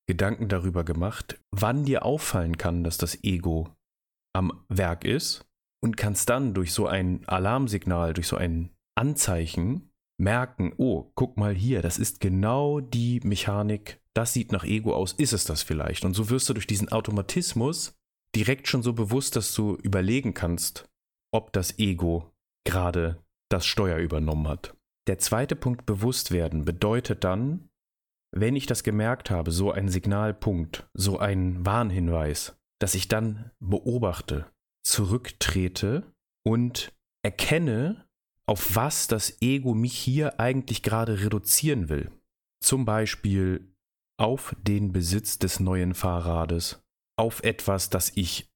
[0.08, 3.76] Gedanken darüber gemacht, wann dir auffallen kann, dass das Ego
[4.34, 5.46] am Werk ist
[5.84, 11.54] und kannst dann durch so ein Alarmsignal, durch so ein Anzeichen merken, oh, guck mal
[11.54, 16.06] hier, das ist genau die Mechanik, das sieht nach Ego aus, ist es das vielleicht?
[16.06, 17.96] Und so wirst du durch diesen Automatismus
[18.36, 20.88] direkt schon so bewusst, dass du überlegen kannst,
[21.34, 22.32] ob das Ego
[22.66, 24.75] gerade das Steuer übernommen hat.
[25.08, 27.70] Der zweite Punkt bewusst werden bedeutet dann,
[28.32, 34.52] wenn ich das gemerkt habe, so ein Signalpunkt, so ein Warnhinweis, dass ich dann beobachte,
[34.84, 36.12] zurücktrete
[36.46, 36.92] und
[37.24, 38.06] erkenne,
[38.48, 42.12] auf was das Ego mich hier eigentlich gerade reduzieren will.
[42.62, 43.74] Zum Beispiel
[44.20, 46.84] auf den Besitz des neuen Fahrrades,
[47.18, 48.50] auf etwas, das ich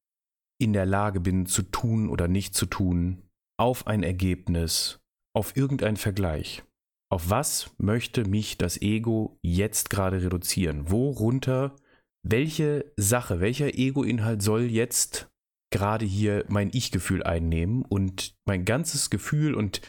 [0.59, 3.23] in der Lage bin zu tun oder nicht zu tun,
[3.57, 4.98] auf ein Ergebnis,
[5.35, 6.63] auf irgendein Vergleich.
[7.11, 10.91] Auf was möchte mich das Ego jetzt gerade reduzieren?
[10.91, 11.75] Worunter,
[12.23, 15.27] welche Sache, welcher Ego-Inhalt soll jetzt
[15.71, 19.81] gerade hier mein Ich-Gefühl einnehmen und mein ganzes Gefühl und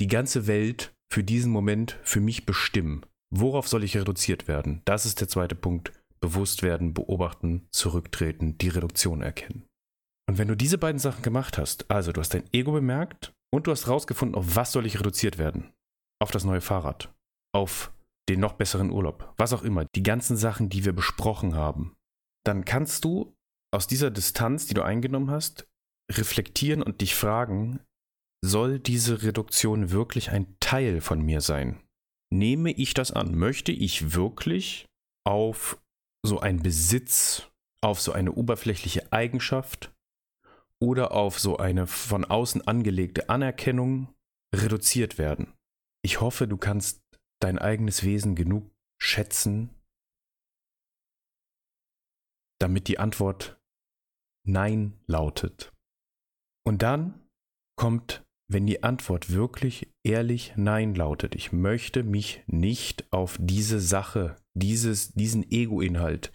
[0.00, 3.04] die ganze Welt für diesen Moment für mich bestimmen?
[3.30, 4.82] Worauf soll ich reduziert werden?
[4.84, 5.92] Das ist der zweite Punkt.
[6.20, 9.64] Bewusst werden, beobachten, zurücktreten, die Reduktion erkennen.
[10.28, 13.66] Und wenn du diese beiden Sachen gemacht hast, also du hast dein Ego bemerkt und
[13.66, 15.72] du hast rausgefunden, auf was soll ich reduziert werden?
[16.20, 17.12] Auf das neue Fahrrad,
[17.54, 17.92] auf
[18.28, 21.96] den noch besseren Urlaub, was auch immer, die ganzen Sachen, die wir besprochen haben,
[22.44, 23.34] dann kannst du
[23.72, 25.68] aus dieser Distanz, die du eingenommen hast,
[26.10, 27.80] reflektieren und dich fragen,
[28.44, 31.82] soll diese Reduktion wirklich ein Teil von mir sein?
[32.30, 33.34] nehme ich das an?
[33.34, 34.86] Möchte ich wirklich
[35.24, 35.80] auf
[36.24, 37.48] so einen Besitz,
[37.82, 39.92] auf so eine oberflächliche Eigenschaft
[40.80, 44.14] oder auf so eine von außen angelegte Anerkennung
[44.54, 45.54] reduziert werden?
[46.02, 47.02] Ich hoffe, du kannst
[47.40, 49.70] dein eigenes Wesen genug schätzen,
[52.60, 53.60] damit die Antwort
[54.46, 55.72] Nein lautet.
[56.64, 57.28] Und dann
[57.76, 64.36] kommt wenn die Antwort wirklich ehrlich Nein lautet, ich möchte mich nicht auf diese Sache,
[64.54, 66.32] dieses, diesen Ego-Inhalt,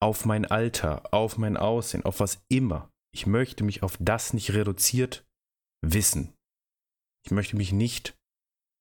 [0.00, 4.52] auf mein Alter, auf mein Aussehen, auf was immer, ich möchte mich auf das nicht
[4.52, 5.26] reduziert
[5.82, 6.34] wissen.
[7.24, 8.16] Ich möchte mich nicht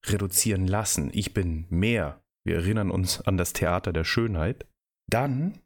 [0.06, 1.10] reduzieren lassen.
[1.14, 2.24] Ich bin mehr.
[2.46, 4.68] Wir erinnern uns an das Theater der Schönheit.
[5.10, 5.60] Dann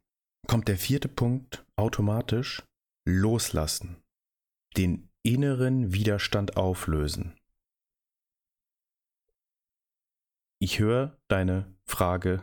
[0.46, 2.62] kommt der vierte Punkt automatisch
[3.06, 4.02] loslassen.
[4.76, 7.38] Den inneren Widerstand auflösen.
[10.60, 12.42] Ich höre deine Frage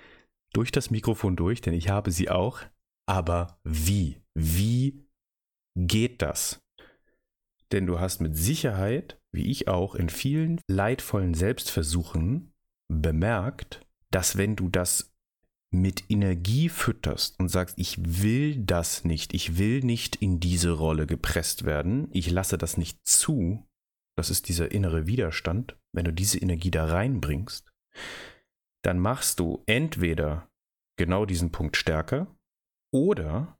[0.52, 2.60] durch das Mikrofon durch, denn ich habe sie auch.
[3.06, 4.22] Aber wie?
[4.34, 5.01] Wie
[5.74, 6.60] geht das?
[7.72, 12.52] Denn du hast mit Sicherheit, wie ich auch, in vielen leidvollen Selbstversuchen
[12.88, 15.12] bemerkt, dass wenn du das
[15.72, 21.06] mit Energie fütterst und sagst, ich will das nicht, ich will nicht in diese Rolle
[21.06, 23.66] gepresst werden, ich lasse das nicht zu,
[24.16, 27.72] das ist dieser innere Widerstand, wenn du diese Energie da reinbringst,
[28.82, 30.50] dann machst du entweder
[30.98, 32.26] genau diesen Punkt stärker
[32.92, 33.58] oder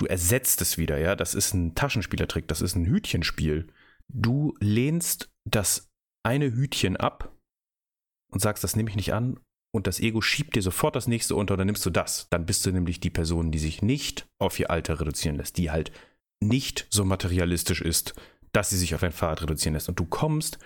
[0.00, 3.68] du ersetzt es wieder, ja, das ist ein Taschenspielertrick, das ist ein Hütchenspiel.
[4.08, 5.90] Du lehnst das
[6.24, 7.36] eine Hütchen ab
[8.32, 9.38] und sagst, das nehme ich nicht an
[9.72, 12.28] und das Ego schiebt dir sofort das nächste unter dann nimmst du das.
[12.30, 15.70] Dann bist du nämlich die Person, die sich nicht auf ihr Alter reduzieren lässt, die
[15.70, 15.92] halt
[16.42, 18.14] nicht so materialistisch ist,
[18.52, 19.88] dass sie sich auf ein Fahrrad reduzieren lässt.
[19.88, 20.58] Und du kommst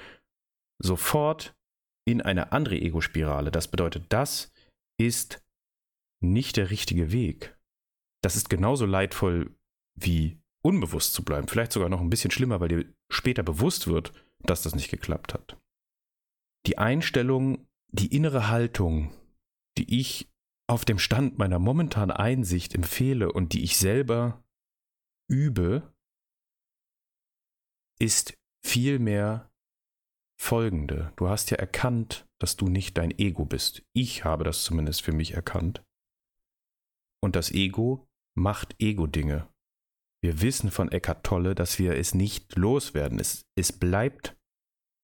[0.79, 1.55] sofort
[2.07, 3.51] in eine andere Ego-Spirale.
[3.51, 4.53] Das bedeutet, das
[4.99, 5.43] ist
[6.23, 7.54] nicht der richtige Weg.
[8.25, 9.55] Das ist genauso leidvoll
[9.95, 11.47] wie unbewusst zu bleiben.
[11.47, 15.35] Vielleicht sogar noch ein bisschen schlimmer, weil dir später bewusst wird, dass das nicht geklappt
[15.35, 15.61] hat.
[16.67, 19.15] Die Einstellung, die innere Haltung,
[19.77, 20.33] die ich
[20.67, 24.43] auf dem Stand meiner momentanen Einsicht empfehle und die ich selber
[25.31, 25.95] übe,
[28.01, 29.53] ist vielmehr
[30.41, 31.13] folgende.
[31.17, 33.85] Du hast ja erkannt, dass du nicht dein Ego bist.
[33.93, 35.85] Ich habe das zumindest für mich erkannt.
[37.23, 39.49] Und das Ego macht Ego-Dinge.
[40.23, 43.19] Wir wissen von Eckart Tolle, dass wir es nicht loswerden.
[43.19, 44.37] Es, es bleibt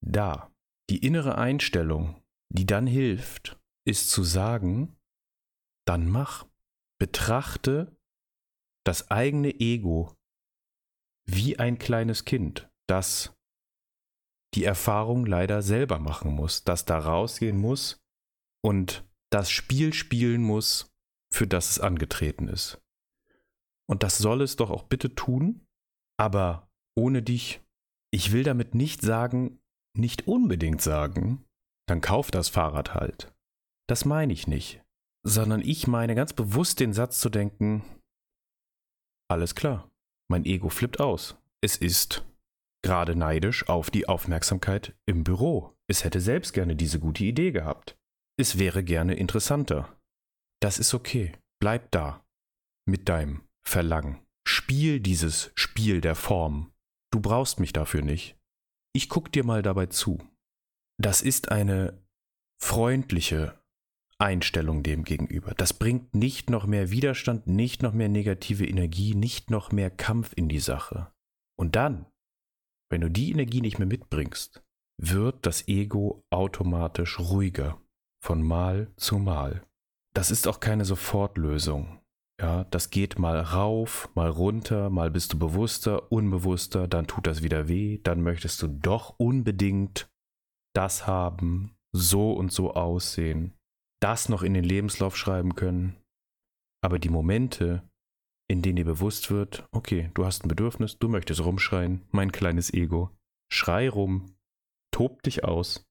[0.02, 0.50] da.
[0.88, 4.96] Die innere Einstellung, die dann hilft, ist zu sagen,
[5.86, 6.46] dann mach.
[6.98, 7.96] Betrachte
[8.84, 10.14] das eigene Ego
[11.26, 13.34] wie ein kleines Kind, das
[14.54, 18.02] die Erfahrung leider selber machen muss, das da rausgehen muss
[18.64, 20.92] und das Spiel spielen muss,
[21.32, 22.82] für das es angetreten ist.
[23.90, 25.66] Und das soll es doch auch bitte tun,
[26.16, 27.60] aber ohne dich.
[28.12, 29.58] Ich will damit nicht sagen,
[29.96, 31.44] nicht unbedingt sagen,
[31.88, 33.34] dann kauf das Fahrrad halt.
[33.88, 34.80] Das meine ich nicht,
[35.26, 37.82] sondern ich meine ganz bewusst den Satz zu denken,
[39.28, 39.90] alles klar,
[40.28, 41.36] mein Ego flippt aus.
[41.60, 42.24] Es ist
[42.84, 45.74] gerade neidisch auf die Aufmerksamkeit im Büro.
[45.88, 47.98] Es hätte selbst gerne diese gute Idee gehabt.
[48.38, 49.96] Es wäre gerne interessanter.
[50.62, 51.32] Das ist okay.
[51.60, 52.24] Bleib da.
[52.88, 54.20] Mit deinem Verlangen.
[54.46, 56.72] Spiel dieses Spiel der Form.
[57.12, 58.36] Du brauchst mich dafür nicht.
[58.92, 60.18] Ich guck dir mal dabei zu.
[60.98, 62.02] Das ist eine
[62.58, 63.58] freundliche
[64.18, 65.54] Einstellung dem gegenüber.
[65.54, 70.32] Das bringt nicht noch mehr Widerstand, nicht noch mehr negative Energie, nicht noch mehr Kampf
[70.34, 71.12] in die Sache.
[71.56, 72.06] Und dann
[72.90, 74.62] wenn du die Energie nicht mehr mitbringst,
[75.00, 77.80] wird das Ego automatisch ruhiger
[78.20, 79.64] von Mal zu Mal.
[80.12, 81.99] Das ist auch keine Sofortlösung.
[82.40, 87.42] Ja, das geht mal rauf, mal runter, mal bist du bewusster, unbewusster, dann tut das
[87.42, 90.08] wieder weh, dann möchtest du doch unbedingt
[90.74, 93.52] das haben, so und so aussehen,
[94.00, 95.96] das noch in den Lebenslauf schreiben können.
[96.82, 97.82] Aber die Momente,
[98.48, 102.72] in denen dir bewusst wird, okay, du hast ein Bedürfnis, du möchtest rumschreien, mein kleines
[102.72, 103.10] Ego.
[103.52, 104.34] Schrei rum,
[104.92, 105.84] tob dich aus,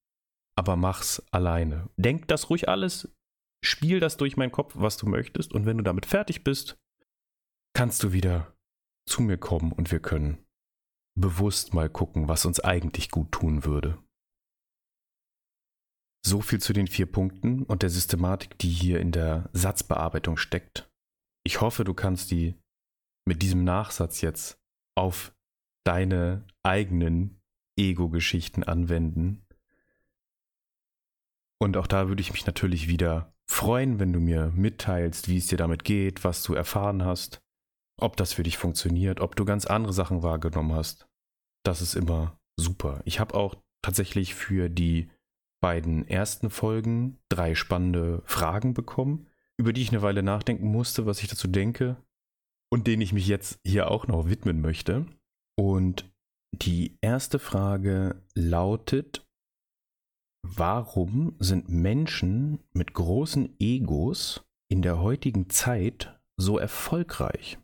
[0.58, 1.90] aber mach's alleine.
[1.96, 3.08] Denk das ruhig alles,
[3.64, 6.78] spiel das durch meinen Kopf, was du möchtest, und wenn du damit fertig bist,
[7.74, 8.56] kannst du wieder
[9.08, 10.46] zu mir kommen und wir können
[11.16, 13.98] bewusst mal gucken, was uns eigentlich gut tun würde.
[16.26, 20.90] So viel zu den vier Punkten und der Systematik, die hier in der Satzbearbeitung steckt
[21.50, 22.56] ich hoffe, du kannst die
[23.26, 24.62] mit diesem Nachsatz jetzt
[24.96, 25.36] auf
[25.84, 27.42] deine eigenen
[27.76, 29.46] Ego-Geschichten anwenden.
[31.60, 35.48] Und auch da würde ich mich natürlich wieder freuen, wenn du mir mitteilst, wie es
[35.48, 37.42] dir damit geht, was du erfahren hast,
[38.00, 41.08] ob das für dich funktioniert, ob du ganz andere Sachen wahrgenommen hast.
[41.64, 43.02] Das ist immer super.
[43.06, 45.10] Ich habe auch tatsächlich für die
[45.62, 49.28] beiden ersten Folgen drei spannende Fragen bekommen
[49.60, 51.98] über die ich eine Weile nachdenken musste, was ich dazu denke
[52.72, 55.06] und denen ich mich jetzt hier auch noch widmen möchte.
[55.58, 56.10] Und
[56.54, 59.28] die erste Frage lautet,
[60.44, 67.58] warum sind Menschen mit großen Egos in der heutigen Zeit so erfolgreich?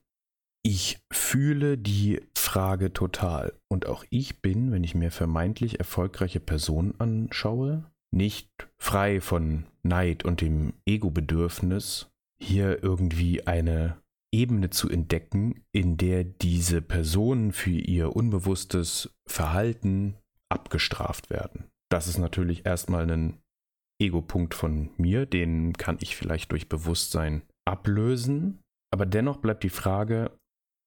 [0.63, 3.53] Ich fühle die Frage total.
[3.67, 10.25] Und auch ich bin, wenn ich mir vermeintlich erfolgreiche Personen anschaue, nicht frei von Neid
[10.25, 12.09] und dem Ego-Bedürfnis,
[12.41, 14.01] hier irgendwie eine
[14.33, 20.17] Ebene zu entdecken, in der diese Personen für ihr unbewusstes Verhalten
[20.49, 21.65] abgestraft werden.
[21.89, 23.41] Das ist natürlich erstmal ein
[24.01, 28.59] Ego-Punkt von mir, den kann ich vielleicht durch Bewusstsein ablösen.
[28.91, 30.37] Aber dennoch bleibt die Frage,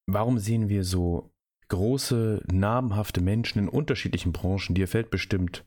[0.06, 1.30] warum sehen wir so
[1.68, 5.64] große, namhafte Menschen in unterschiedlichen Branchen, dir fällt bestimmt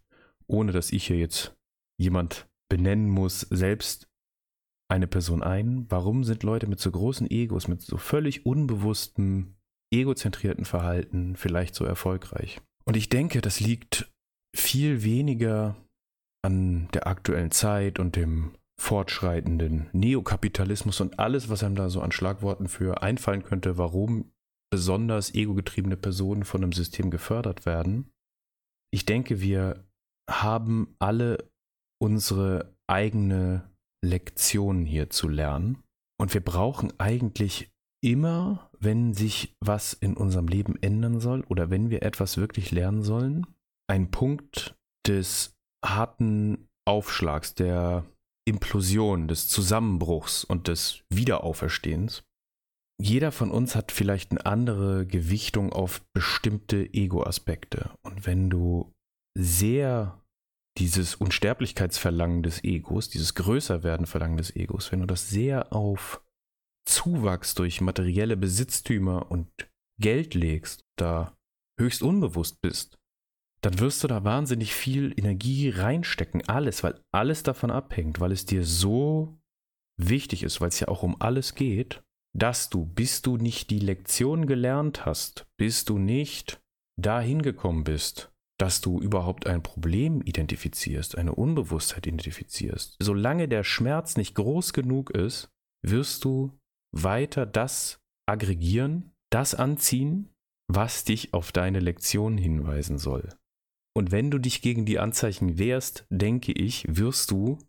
[0.51, 1.55] ohne dass ich hier jetzt
[1.97, 4.09] jemand benennen muss, selbst
[4.89, 5.85] eine Person ein.
[5.89, 9.55] Warum sind Leute mit so großen Egos, mit so völlig unbewusstem,
[9.93, 12.59] egozentrierten Verhalten vielleicht so erfolgreich?
[12.83, 14.10] Und ich denke, das liegt
[14.55, 15.75] viel weniger
[16.43, 22.11] an der aktuellen Zeit und dem fortschreitenden Neokapitalismus und alles, was einem da so an
[22.11, 24.31] Schlagworten für einfallen könnte, warum
[24.71, 28.09] besonders egogetriebene Personen von einem System gefördert werden.
[28.91, 29.85] Ich denke, wir
[30.29, 31.49] haben alle
[32.01, 33.69] unsere eigene
[34.03, 35.83] Lektion hier zu lernen.
[36.19, 37.71] Und wir brauchen eigentlich
[38.03, 43.03] immer, wenn sich was in unserem Leben ändern soll oder wenn wir etwas wirklich lernen
[43.03, 43.45] sollen,
[43.91, 44.75] einen Punkt
[45.07, 45.53] des
[45.85, 48.05] harten Aufschlags, der
[48.47, 52.23] Implosion, des Zusammenbruchs und des Wiederauferstehens.
[52.99, 57.91] Jeder von uns hat vielleicht eine andere Gewichtung auf bestimmte Ego-Aspekte.
[58.03, 58.93] Und wenn du
[59.37, 60.23] sehr
[60.77, 66.23] dieses Unsterblichkeitsverlangen des Egos, dieses Größerwerden-Verlangen des Egos, wenn du das sehr auf
[66.87, 69.49] Zuwachs durch materielle Besitztümer und
[69.99, 71.37] Geld legst, da
[71.79, 73.00] höchst unbewusst bist,
[73.61, 76.47] dann wirst du da wahnsinnig viel Energie reinstecken.
[76.47, 79.39] Alles, weil alles davon abhängt, weil es dir so
[79.97, 82.03] wichtig ist, weil es ja auch um alles geht,
[82.33, 86.61] dass du, bis du nicht die Lektion gelernt hast, bis du nicht
[86.99, 92.95] dahin gekommen bist, dass du überhaupt ein Problem identifizierst, eine Unbewusstheit identifizierst.
[92.99, 95.49] Solange der Schmerz nicht groß genug ist,
[95.83, 96.57] wirst du
[96.95, 100.29] weiter das aggregieren, das anziehen,
[100.67, 103.29] was dich auf deine Lektion hinweisen soll.
[103.95, 107.59] Und wenn du dich gegen die Anzeichen wehrst, denke ich, wirst du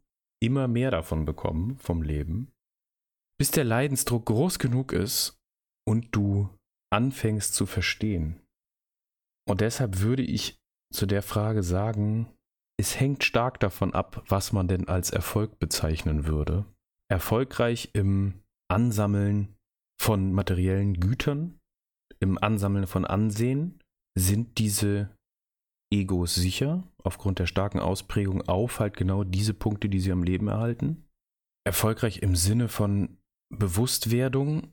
[0.40, 2.52] immer mehr davon bekommen vom Leben,
[3.38, 5.40] bis der Leidensdruck groß genug ist
[5.86, 6.48] und du
[6.92, 8.40] anfängst zu verstehen.
[9.48, 10.60] Und deshalb würde ich
[10.92, 12.28] zu der Frage sagen,
[12.78, 16.66] es hängt stark davon ab, was man denn als Erfolg bezeichnen würde.
[17.10, 19.56] Erfolgreich im Ansammeln
[20.00, 21.58] von materiellen Gütern,
[22.20, 23.80] im Ansammeln von Ansehen,
[24.18, 25.16] sind diese
[25.92, 30.48] Egos sicher, aufgrund der starken Ausprägung auf halt genau diese Punkte, die sie am Leben
[30.48, 31.04] erhalten?
[31.64, 33.18] Erfolgreich im Sinne von
[33.50, 34.72] Bewusstwerdung?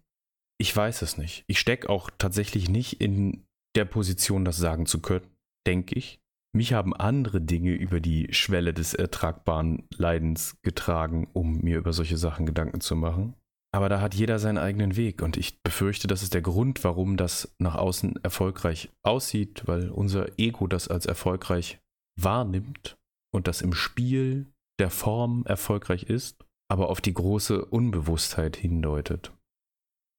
[0.57, 1.43] Ich weiß es nicht.
[1.47, 3.45] Ich stecke auch tatsächlich nicht in
[3.75, 5.27] der Position, das sagen zu können,
[5.67, 6.19] denke ich.
[6.55, 12.17] Mich haben andere Dinge über die Schwelle des ertragbaren Leidens getragen, um mir über solche
[12.17, 13.35] Sachen Gedanken zu machen.
[13.71, 17.17] Aber da hat jeder seinen eigenen Weg und ich befürchte, das ist der Grund, warum
[17.17, 21.79] das nach außen erfolgreich aussieht, weil unser Ego das als erfolgreich
[22.19, 22.97] wahrnimmt
[23.31, 24.47] und das im Spiel
[24.79, 29.31] der Form erfolgreich ist, aber auf die große Unbewusstheit hindeutet.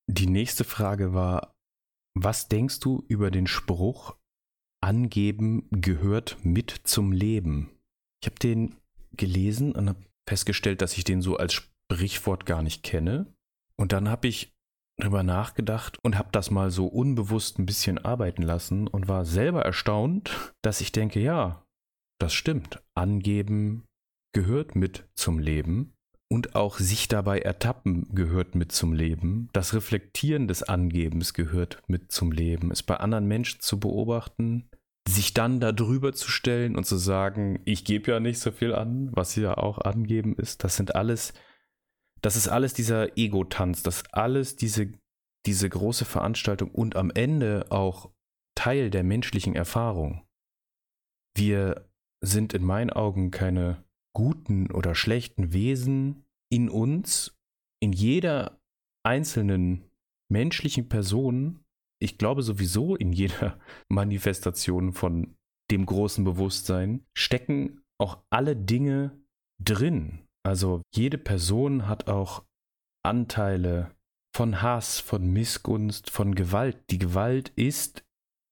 [0.09, 1.55] Die nächste Frage war,
[2.15, 4.17] was denkst du über den Spruch,
[4.83, 7.71] angeben gehört mit zum Leben?
[8.23, 8.77] Ich habe den
[9.13, 13.33] gelesen und habe festgestellt, dass ich den so als Sprichwort gar nicht kenne.
[13.81, 14.53] Und dann habe ich
[15.01, 19.63] drüber nachgedacht und habe das mal so unbewusst ein bisschen arbeiten lassen und war selber
[19.63, 21.65] erstaunt, dass ich denke, ja,
[22.21, 22.83] das stimmt.
[22.95, 23.87] Angeben
[24.35, 25.95] gehört mit zum Leben
[26.31, 29.49] und auch sich dabei ertappen gehört mit zum Leben.
[29.55, 32.71] Das Reflektieren des Angebens gehört mit zum Leben.
[32.71, 34.69] Es bei anderen Menschen zu beobachten,
[35.09, 38.75] sich dann da drüber zu stellen und zu sagen, ich gebe ja nicht so viel
[38.75, 41.33] an, was ja auch angeben ist, das sind alles
[42.23, 44.93] das ist alles dieser Ego-Tanz, das ist alles diese,
[45.47, 48.11] diese große Veranstaltung und am Ende auch
[48.55, 50.27] Teil der menschlichen Erfahrung.
[51.37, 51.89] Wir
[52.23, 57.37] sind in meinen Augen keine guten oder schlechten Wesen in uns,
[57.83, 58.61] in jeder
[59.07, 59.85] einzelnen
[60.31, 61.65] menschlichen Person,
[62.03, 63.59] ich glaube sowieso in jeder
[63.89, 65.37] Manifestation von
[65.71, 69.19] dem großen Bewusstsein, stecken auch alle Dinge
[69.63, 70.27] drin.
[70.47, 72.45] Also jede Person hat auch
[73.05, 73.95] Anteile
[74.35, 76.79] von Hass, von Missgunst, von Gewalt.
[76.91, 78.05] Die Gewalt ist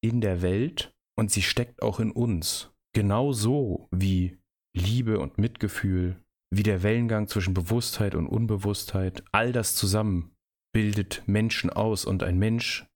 [0.03, 2.71] in der Welt und sie steckt auch in uns.
[2.95, 4.39] Genauso wie
[4.77, 9.25] Liebe und Mitgefühl, wie der Wellengang zwischen Bewusstheit und Unbewusstheit.
[9.33, 10.35] All das zusammen
[10.73, 12.87] bildet Menschen aus und ein Mensch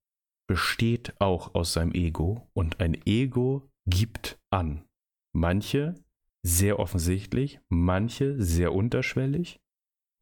[0.47, 4.85] besteht auch aus seinem Ego und ein Ego gibt an.
[5.35, 5.95] Manche
[6.45, 9.59] sehr offensichtlich, manche sehr unterschwellig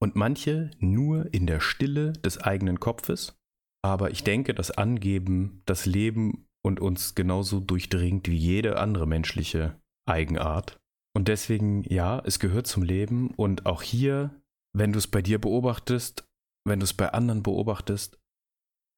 [0.02, 3.38] und manche nur in der Stille des eigenen Kopfes.
[3.84, 9.80] Aber ich denke, das Angeben das Leben und uns genauso durchdringt wie jede andere menschliche
[10.08, 10.80] Eigenart.
[11.16, 13.32] Und deswegen, ja, es gehört zum Leben.
[13.32, 14.42] Und auch hier,
[14.74, 16.28] wenn du es bei dir beobachtest,
[16.66, 18.20] wenn du es bei anderen beobachtest,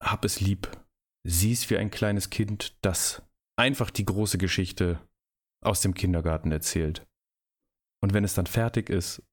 [0.02, 0.70] hab es lieb.
[1.26, 3.24] Sieh es wie ein kleines Kind, das
[3.58, 5.00] einfach die große Geschichte
[5.64, 7.08] aus dem Kindergarten erzählt.
[8.04, 9.24] Und wenn es dann fertig ist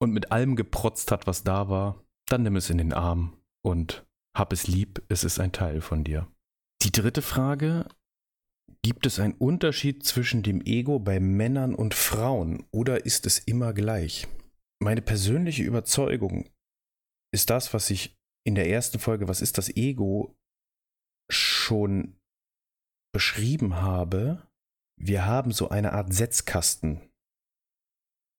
[0.00, 4.06] und mit allem geprotzt hat, was da war, dann nimm es in den Arm und
[4.36, 6.30] hab es lieb, es ist ein Teil von dir.
[6.82, 7.88] Die dritte Frage,
[8.82, 13.72] gibt es einen Unterschied zwischen dem Ego bei Männern und Frauen oder ist es immer
[13.72, 14.28] gleich?
[14.80, 16.48] Meine persönliche Überzeugung
[17.32, 20.36] ist das, was ich in der ersten Folge, was ist das Ego,
[21.32, 22.16] schon
[23.12, 24.46] beschrieben habe.
[25.00, 27.00] Wir haben so eine Art Setzkasten,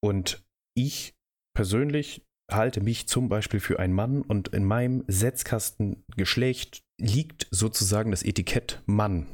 [0.06, 0.45] und
[0.78, 1.16] ich
[1.56, 8.12] persönlich halte mich zum Beispiel für einen Mann und in meinem Setzkasten Geschlecht liegt sozusagen
[8.12, 9.26] das Etikett Mann.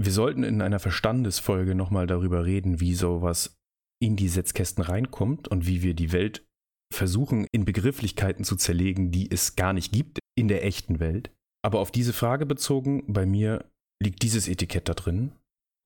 [0.00, 3.56] Wir sollten in einer Verstandesfolge nochmal darüber reden, wie sowas
[4.00, 6.46] in die Setzkästen reinkommt und wie wir die Welt
[6.94, 11.32] versuchen, in Begrifflichkeiten zu zerlegen, die es gar nicht gibt in der echten Welt.
[11.64, 13.68] Aber auf diese Frage bezogen, bei mir
[14.00, 15.32] liegt dieses Etikett da drin.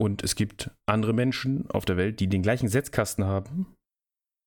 [0.01, 3.66] Und es gibt andere Menschen auf der Welt, die den gleichen Setzkasten haben,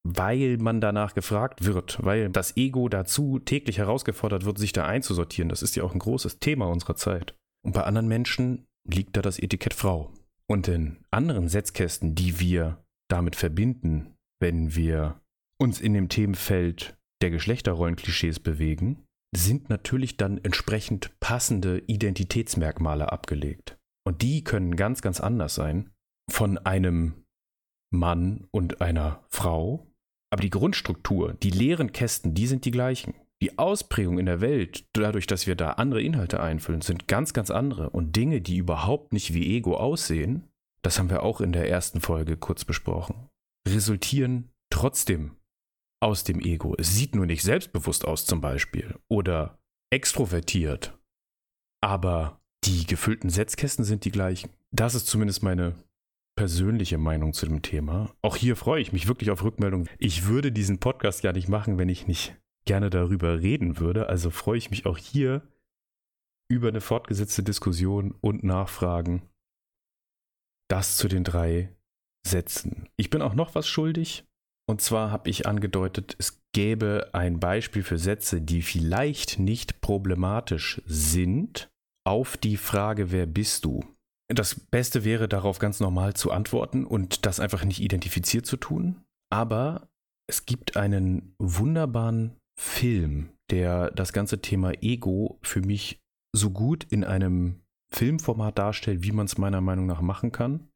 [0.04, 5.50] weil man danach gefragt wird, weil das Ego dazu täglich herausgefordert wird, sich da einzusortieren.
[5.50, 7.36] Das ist ja auch ein großes Thema unserer Zeit.
[7.64, 10.12] Und bei anderen Menschen liegt da das Etikett Frau.
[10.48, 15.22] Und in anderen Setzkästen, die wir damit verbinden, wenn wir
[15.60, 19.04] uns in dem Themenfeld der Geschlechterrollenklischees bewegen,
[19.36, 23.78] sind natürlich dann entsprechend passende Identitätsmerkmale abgelegt.
[24.06, 25.90] Und die können ganz, ganz anders sein
[26.30, 27.26] von einem
[27.92, 29.88] Mann und einer Frau.
[30.32, 33.14] Aber die Grundstruktur, die leeren Kästen, die sind die gleichen.
[33.42, 37.52] Die Ausprägung in der Welt, dadurch, dass wir da andere Inhalte einfüllen, sind ganz, ganz
[37.52, 37.90] andere.
[37.90, 40.50] Und Dinge, die überhaupt nicht wie Ego aussehen,
[40.82, 43.30] das haben wir auch in der ersten Folge kurz besprochen,
[43.68, 45.38] resultieren trotzdem
[46.02, 46.76] aus dem Ego.
[46.78, 49.60] Es sieht nur nicht selbstbewusst aus zum Beispiel oder
[49.92, 50.98] extrovertiert.
[51.82, 54.50] Aber die gefüllten Setzkästen sind die gleichen.
[54.72, 55.76] Das ist zumindest meine
[56.36, 58.14] persönliche Meinung zu dem Thema.
[58.22, 59.90] Auch hier freue ich mich wirklich auf Rückmeldungen.
[60.00, 62.36] Ich würde diesen Podcast ja nicht machen, wenn ich nicht
[62.66, 64.08] gerne darüber reden würde.
[64.10, 65.42] Also freue ich mich auch hier
[66.50, 69.24] über eine fortgesetzte Diskussion und Nachfragen.
[70.70, 71.70] Das zu den drei
[72.26, 72.88] Sätzen.
[72.96, 74.26] Ich bin auch noch was schuldig.
[74.66, 80.82] Und zwar habe ich angedeutet, es gäbe ein Beispiel für Sätze, die vielleicht nicht problematisch
[80.86, 81.70] sind,
[82.06, 83.84] auf die Frage, wer bist du?
[84.28, 89.04] Das Beste wäre darauf ganz normal zu antworten und das einfach nicht identifiziert zu tun.
[89.32, 89.90] Aber
[90.28, 96.02] es gibt einen wunderbaren Film, der das ganze Thema Ego für mich
[96.36, 97.62] so gut in einem
[97.94, 100.70] Filmformat darstellt, wie man es meiner Meinung nach machen kann.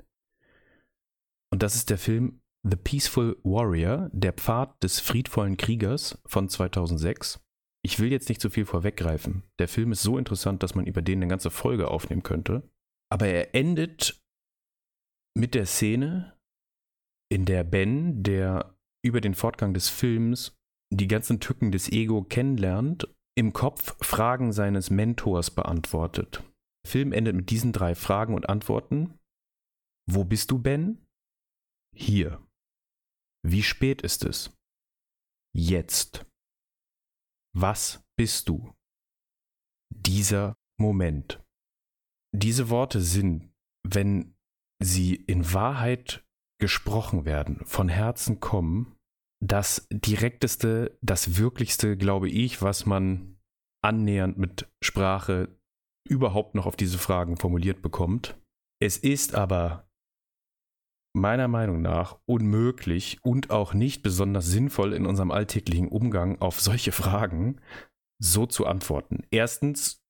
[1.52, 7.40] Und das ist der Film The Peaceful Warrior, der Pfad des friedvollen Kriegers von 2006.
[7.88, 9.44] Ich will jetzt nicht zu viel vorweggreifen.
[9.60, 12.70] Der Film ist so interessant, dass man über den eine ganze Folge aufnehmen könnte.
[13.10, 14.22] Aber er endet
[15.38, 16.38] mit der Szene,
[17.32, 20.54] in der Ben, der über den Fortgang des Films
[20.94, 23.08] die ganzen Tücken des Ego kennenlernt,
[23.38, 26.44] im Kopf Fragen seines Mentors beantwortet.
[26.84, 29.18] Der Film endet mit diesen drei Fragen und Antworten.
[30.12, 31.06] Wo bist du, Ben?
[31.96, 32.46] Hier.
[33.48, 34.52] Wie spät ist es?
[35.56, 36.27] Jetzt.
[37.60, 38.72] Was bist du?
[39.90, 41.44] Dieser Moment.
[42.32, 43.52] Diese Worte sind,
[43.84, 44.36] wenn
[44.80, 46.24] sie in Wahrheit
[46.62, 48.96] gesprochen werden, von Herzen kommen,
[49.44, 53.40] das direkteste, das wirklichste, glaube ich, was man
[53.84, 55.60] annähernd mit Sprache
[56.08, 58.40] überhaupt noch auf diese Fragen formuliert bekommt.
[58.80, 59.87] Es ist aber
[61.14, 66.92] meiner Meinung nach unmöglich und auch nicht besonders sinnvoll in unserem alltäglichen Umgang auf solche
[66.92, 67.60] Fragen
[68.20, 69.24] so zu antworten.
[69.32, 70.04] Erstens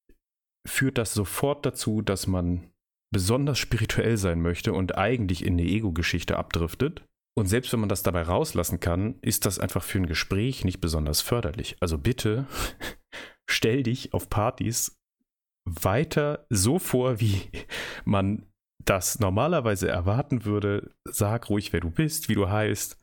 [0.68, 2.72] führt das sofort dazu, dass man
[3.12, 7.06] besonders spirituell sein möchte und eigentlich in eine Ego-Geschichte abdriftet.
[7.38, 10.82] Und selbst wenn man das dabei rauslassen kann, ist das einfach für ein Gespräch nicht
[10.82, 11.78] besonders förderlich.
[11.80, 12.48] Also bitte
[13.50, 14.98] stell dich auf Partys
[15.66, 17.50] weiter so vor, wie
[18.06, 18.46] man
[18.88, 22.98] das normalerweise erwarten würde, sag ruhig, wer du bist, wie du heißt,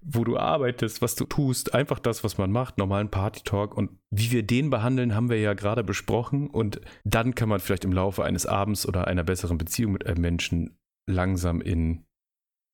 [0.00, 4.30] wo du arbeitest, was du tust, einfach das, was man macht, normalen Party-Talk und wie
[4.30, 8.22] wir den behandeln, haben wir ja gerade besprochen und dann kann man vielleicht im Laufe
[8.22, 10.76] eines Abends oder einer besseren Beziehung mit einem Menschen
[11.10, 12.04] langsam in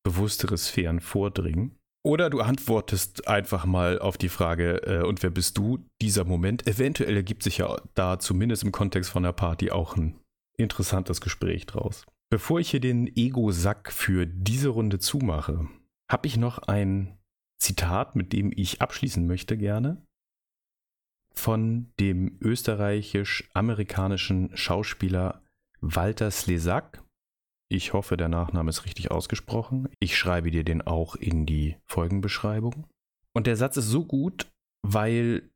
[0.04, 1.76] bewusstere Sphären vordringen.
[2.02, 5.84] Oder du antwortest einfach mal auf die Frage, äh, und wer bist du?
[6.00, 6.66] Dieser Moment.
[6.66, 10.19] Eventuell ergibt sich ja da zumindest im Kontext von der Party auch ein
[10.62, 12.06] interessantes Gespräch draus.
[12.30, 15.68] Bevor ich hier den Ego-Sack für diese Runde zumache,
[16.10, 17.18] habe ich noch ein
[17.60, 20.02] Zitat, mit dem ich abschließen möchte gerne,
[21.34, 25.42] von dem österreichisch-amerikanischen Schauspieler
[25.80, 27.02] Walter Slesak.
[27.68, 29.88] Ich hoffe, der Nachname ist richtig ausgesprochen.
[30.00, 32.86] Ich schreibe dir den auch in die Folgenbeschreibung.
[33.32, 34.50] Und der Satz ist so gut,
[34.82, 35.48] weil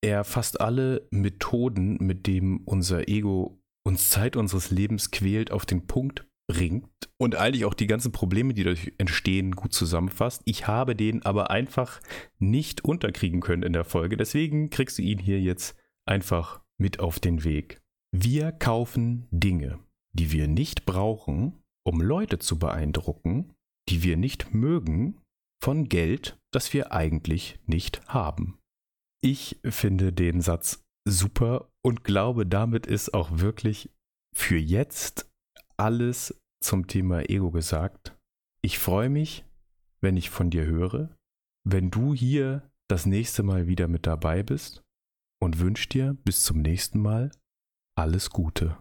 [0.00, 5.86] er fast alle Methoden, mit denen unser Ego uns Zeit unseres Lebens quält, auf den
[5.86, 10.42] Punkt bringt und eigentlich auch die ganzen Probleme, die dadurch entstehen, gut zusammenfasst.
[10.46, 12.00] Ich habe den aber einfach
[12.38, 14.16] nicht unterkriegen können in der Folge.
[14.16, 15.76] Deswegen kriegst du ihn hier jetzt
[16.06, 17.82] einfach mit auf den Weg.
[18.12, 19.78] Wir kaufen Dinge,
[20.14, 23.52] die wir nicht brauchen, um Leute zu beeindrucken,
[23.88, 25.20] die wir nicht mögen,
[25.62, 28.58] von Geld, das wir eigentlich nicht haben.
[29.20, 33.90] Ich finde den Satz super und glaube, damit ist auch wirklich
[34.34, 35.30] für jetzt
[35.76, 38.16] alles zum Thema Ego gesagt.
[38.62, 39.44] Ich freue mich,
[40.00, 41.14] wenn ich von dir höre,
[41.64, 44.82] wenn du hier das nächste Mal wieder mit dabei bist
[45.40, 47.30] und wünsche dir bis zum nächsten Mal
[47.96, 48.78] alles Gute.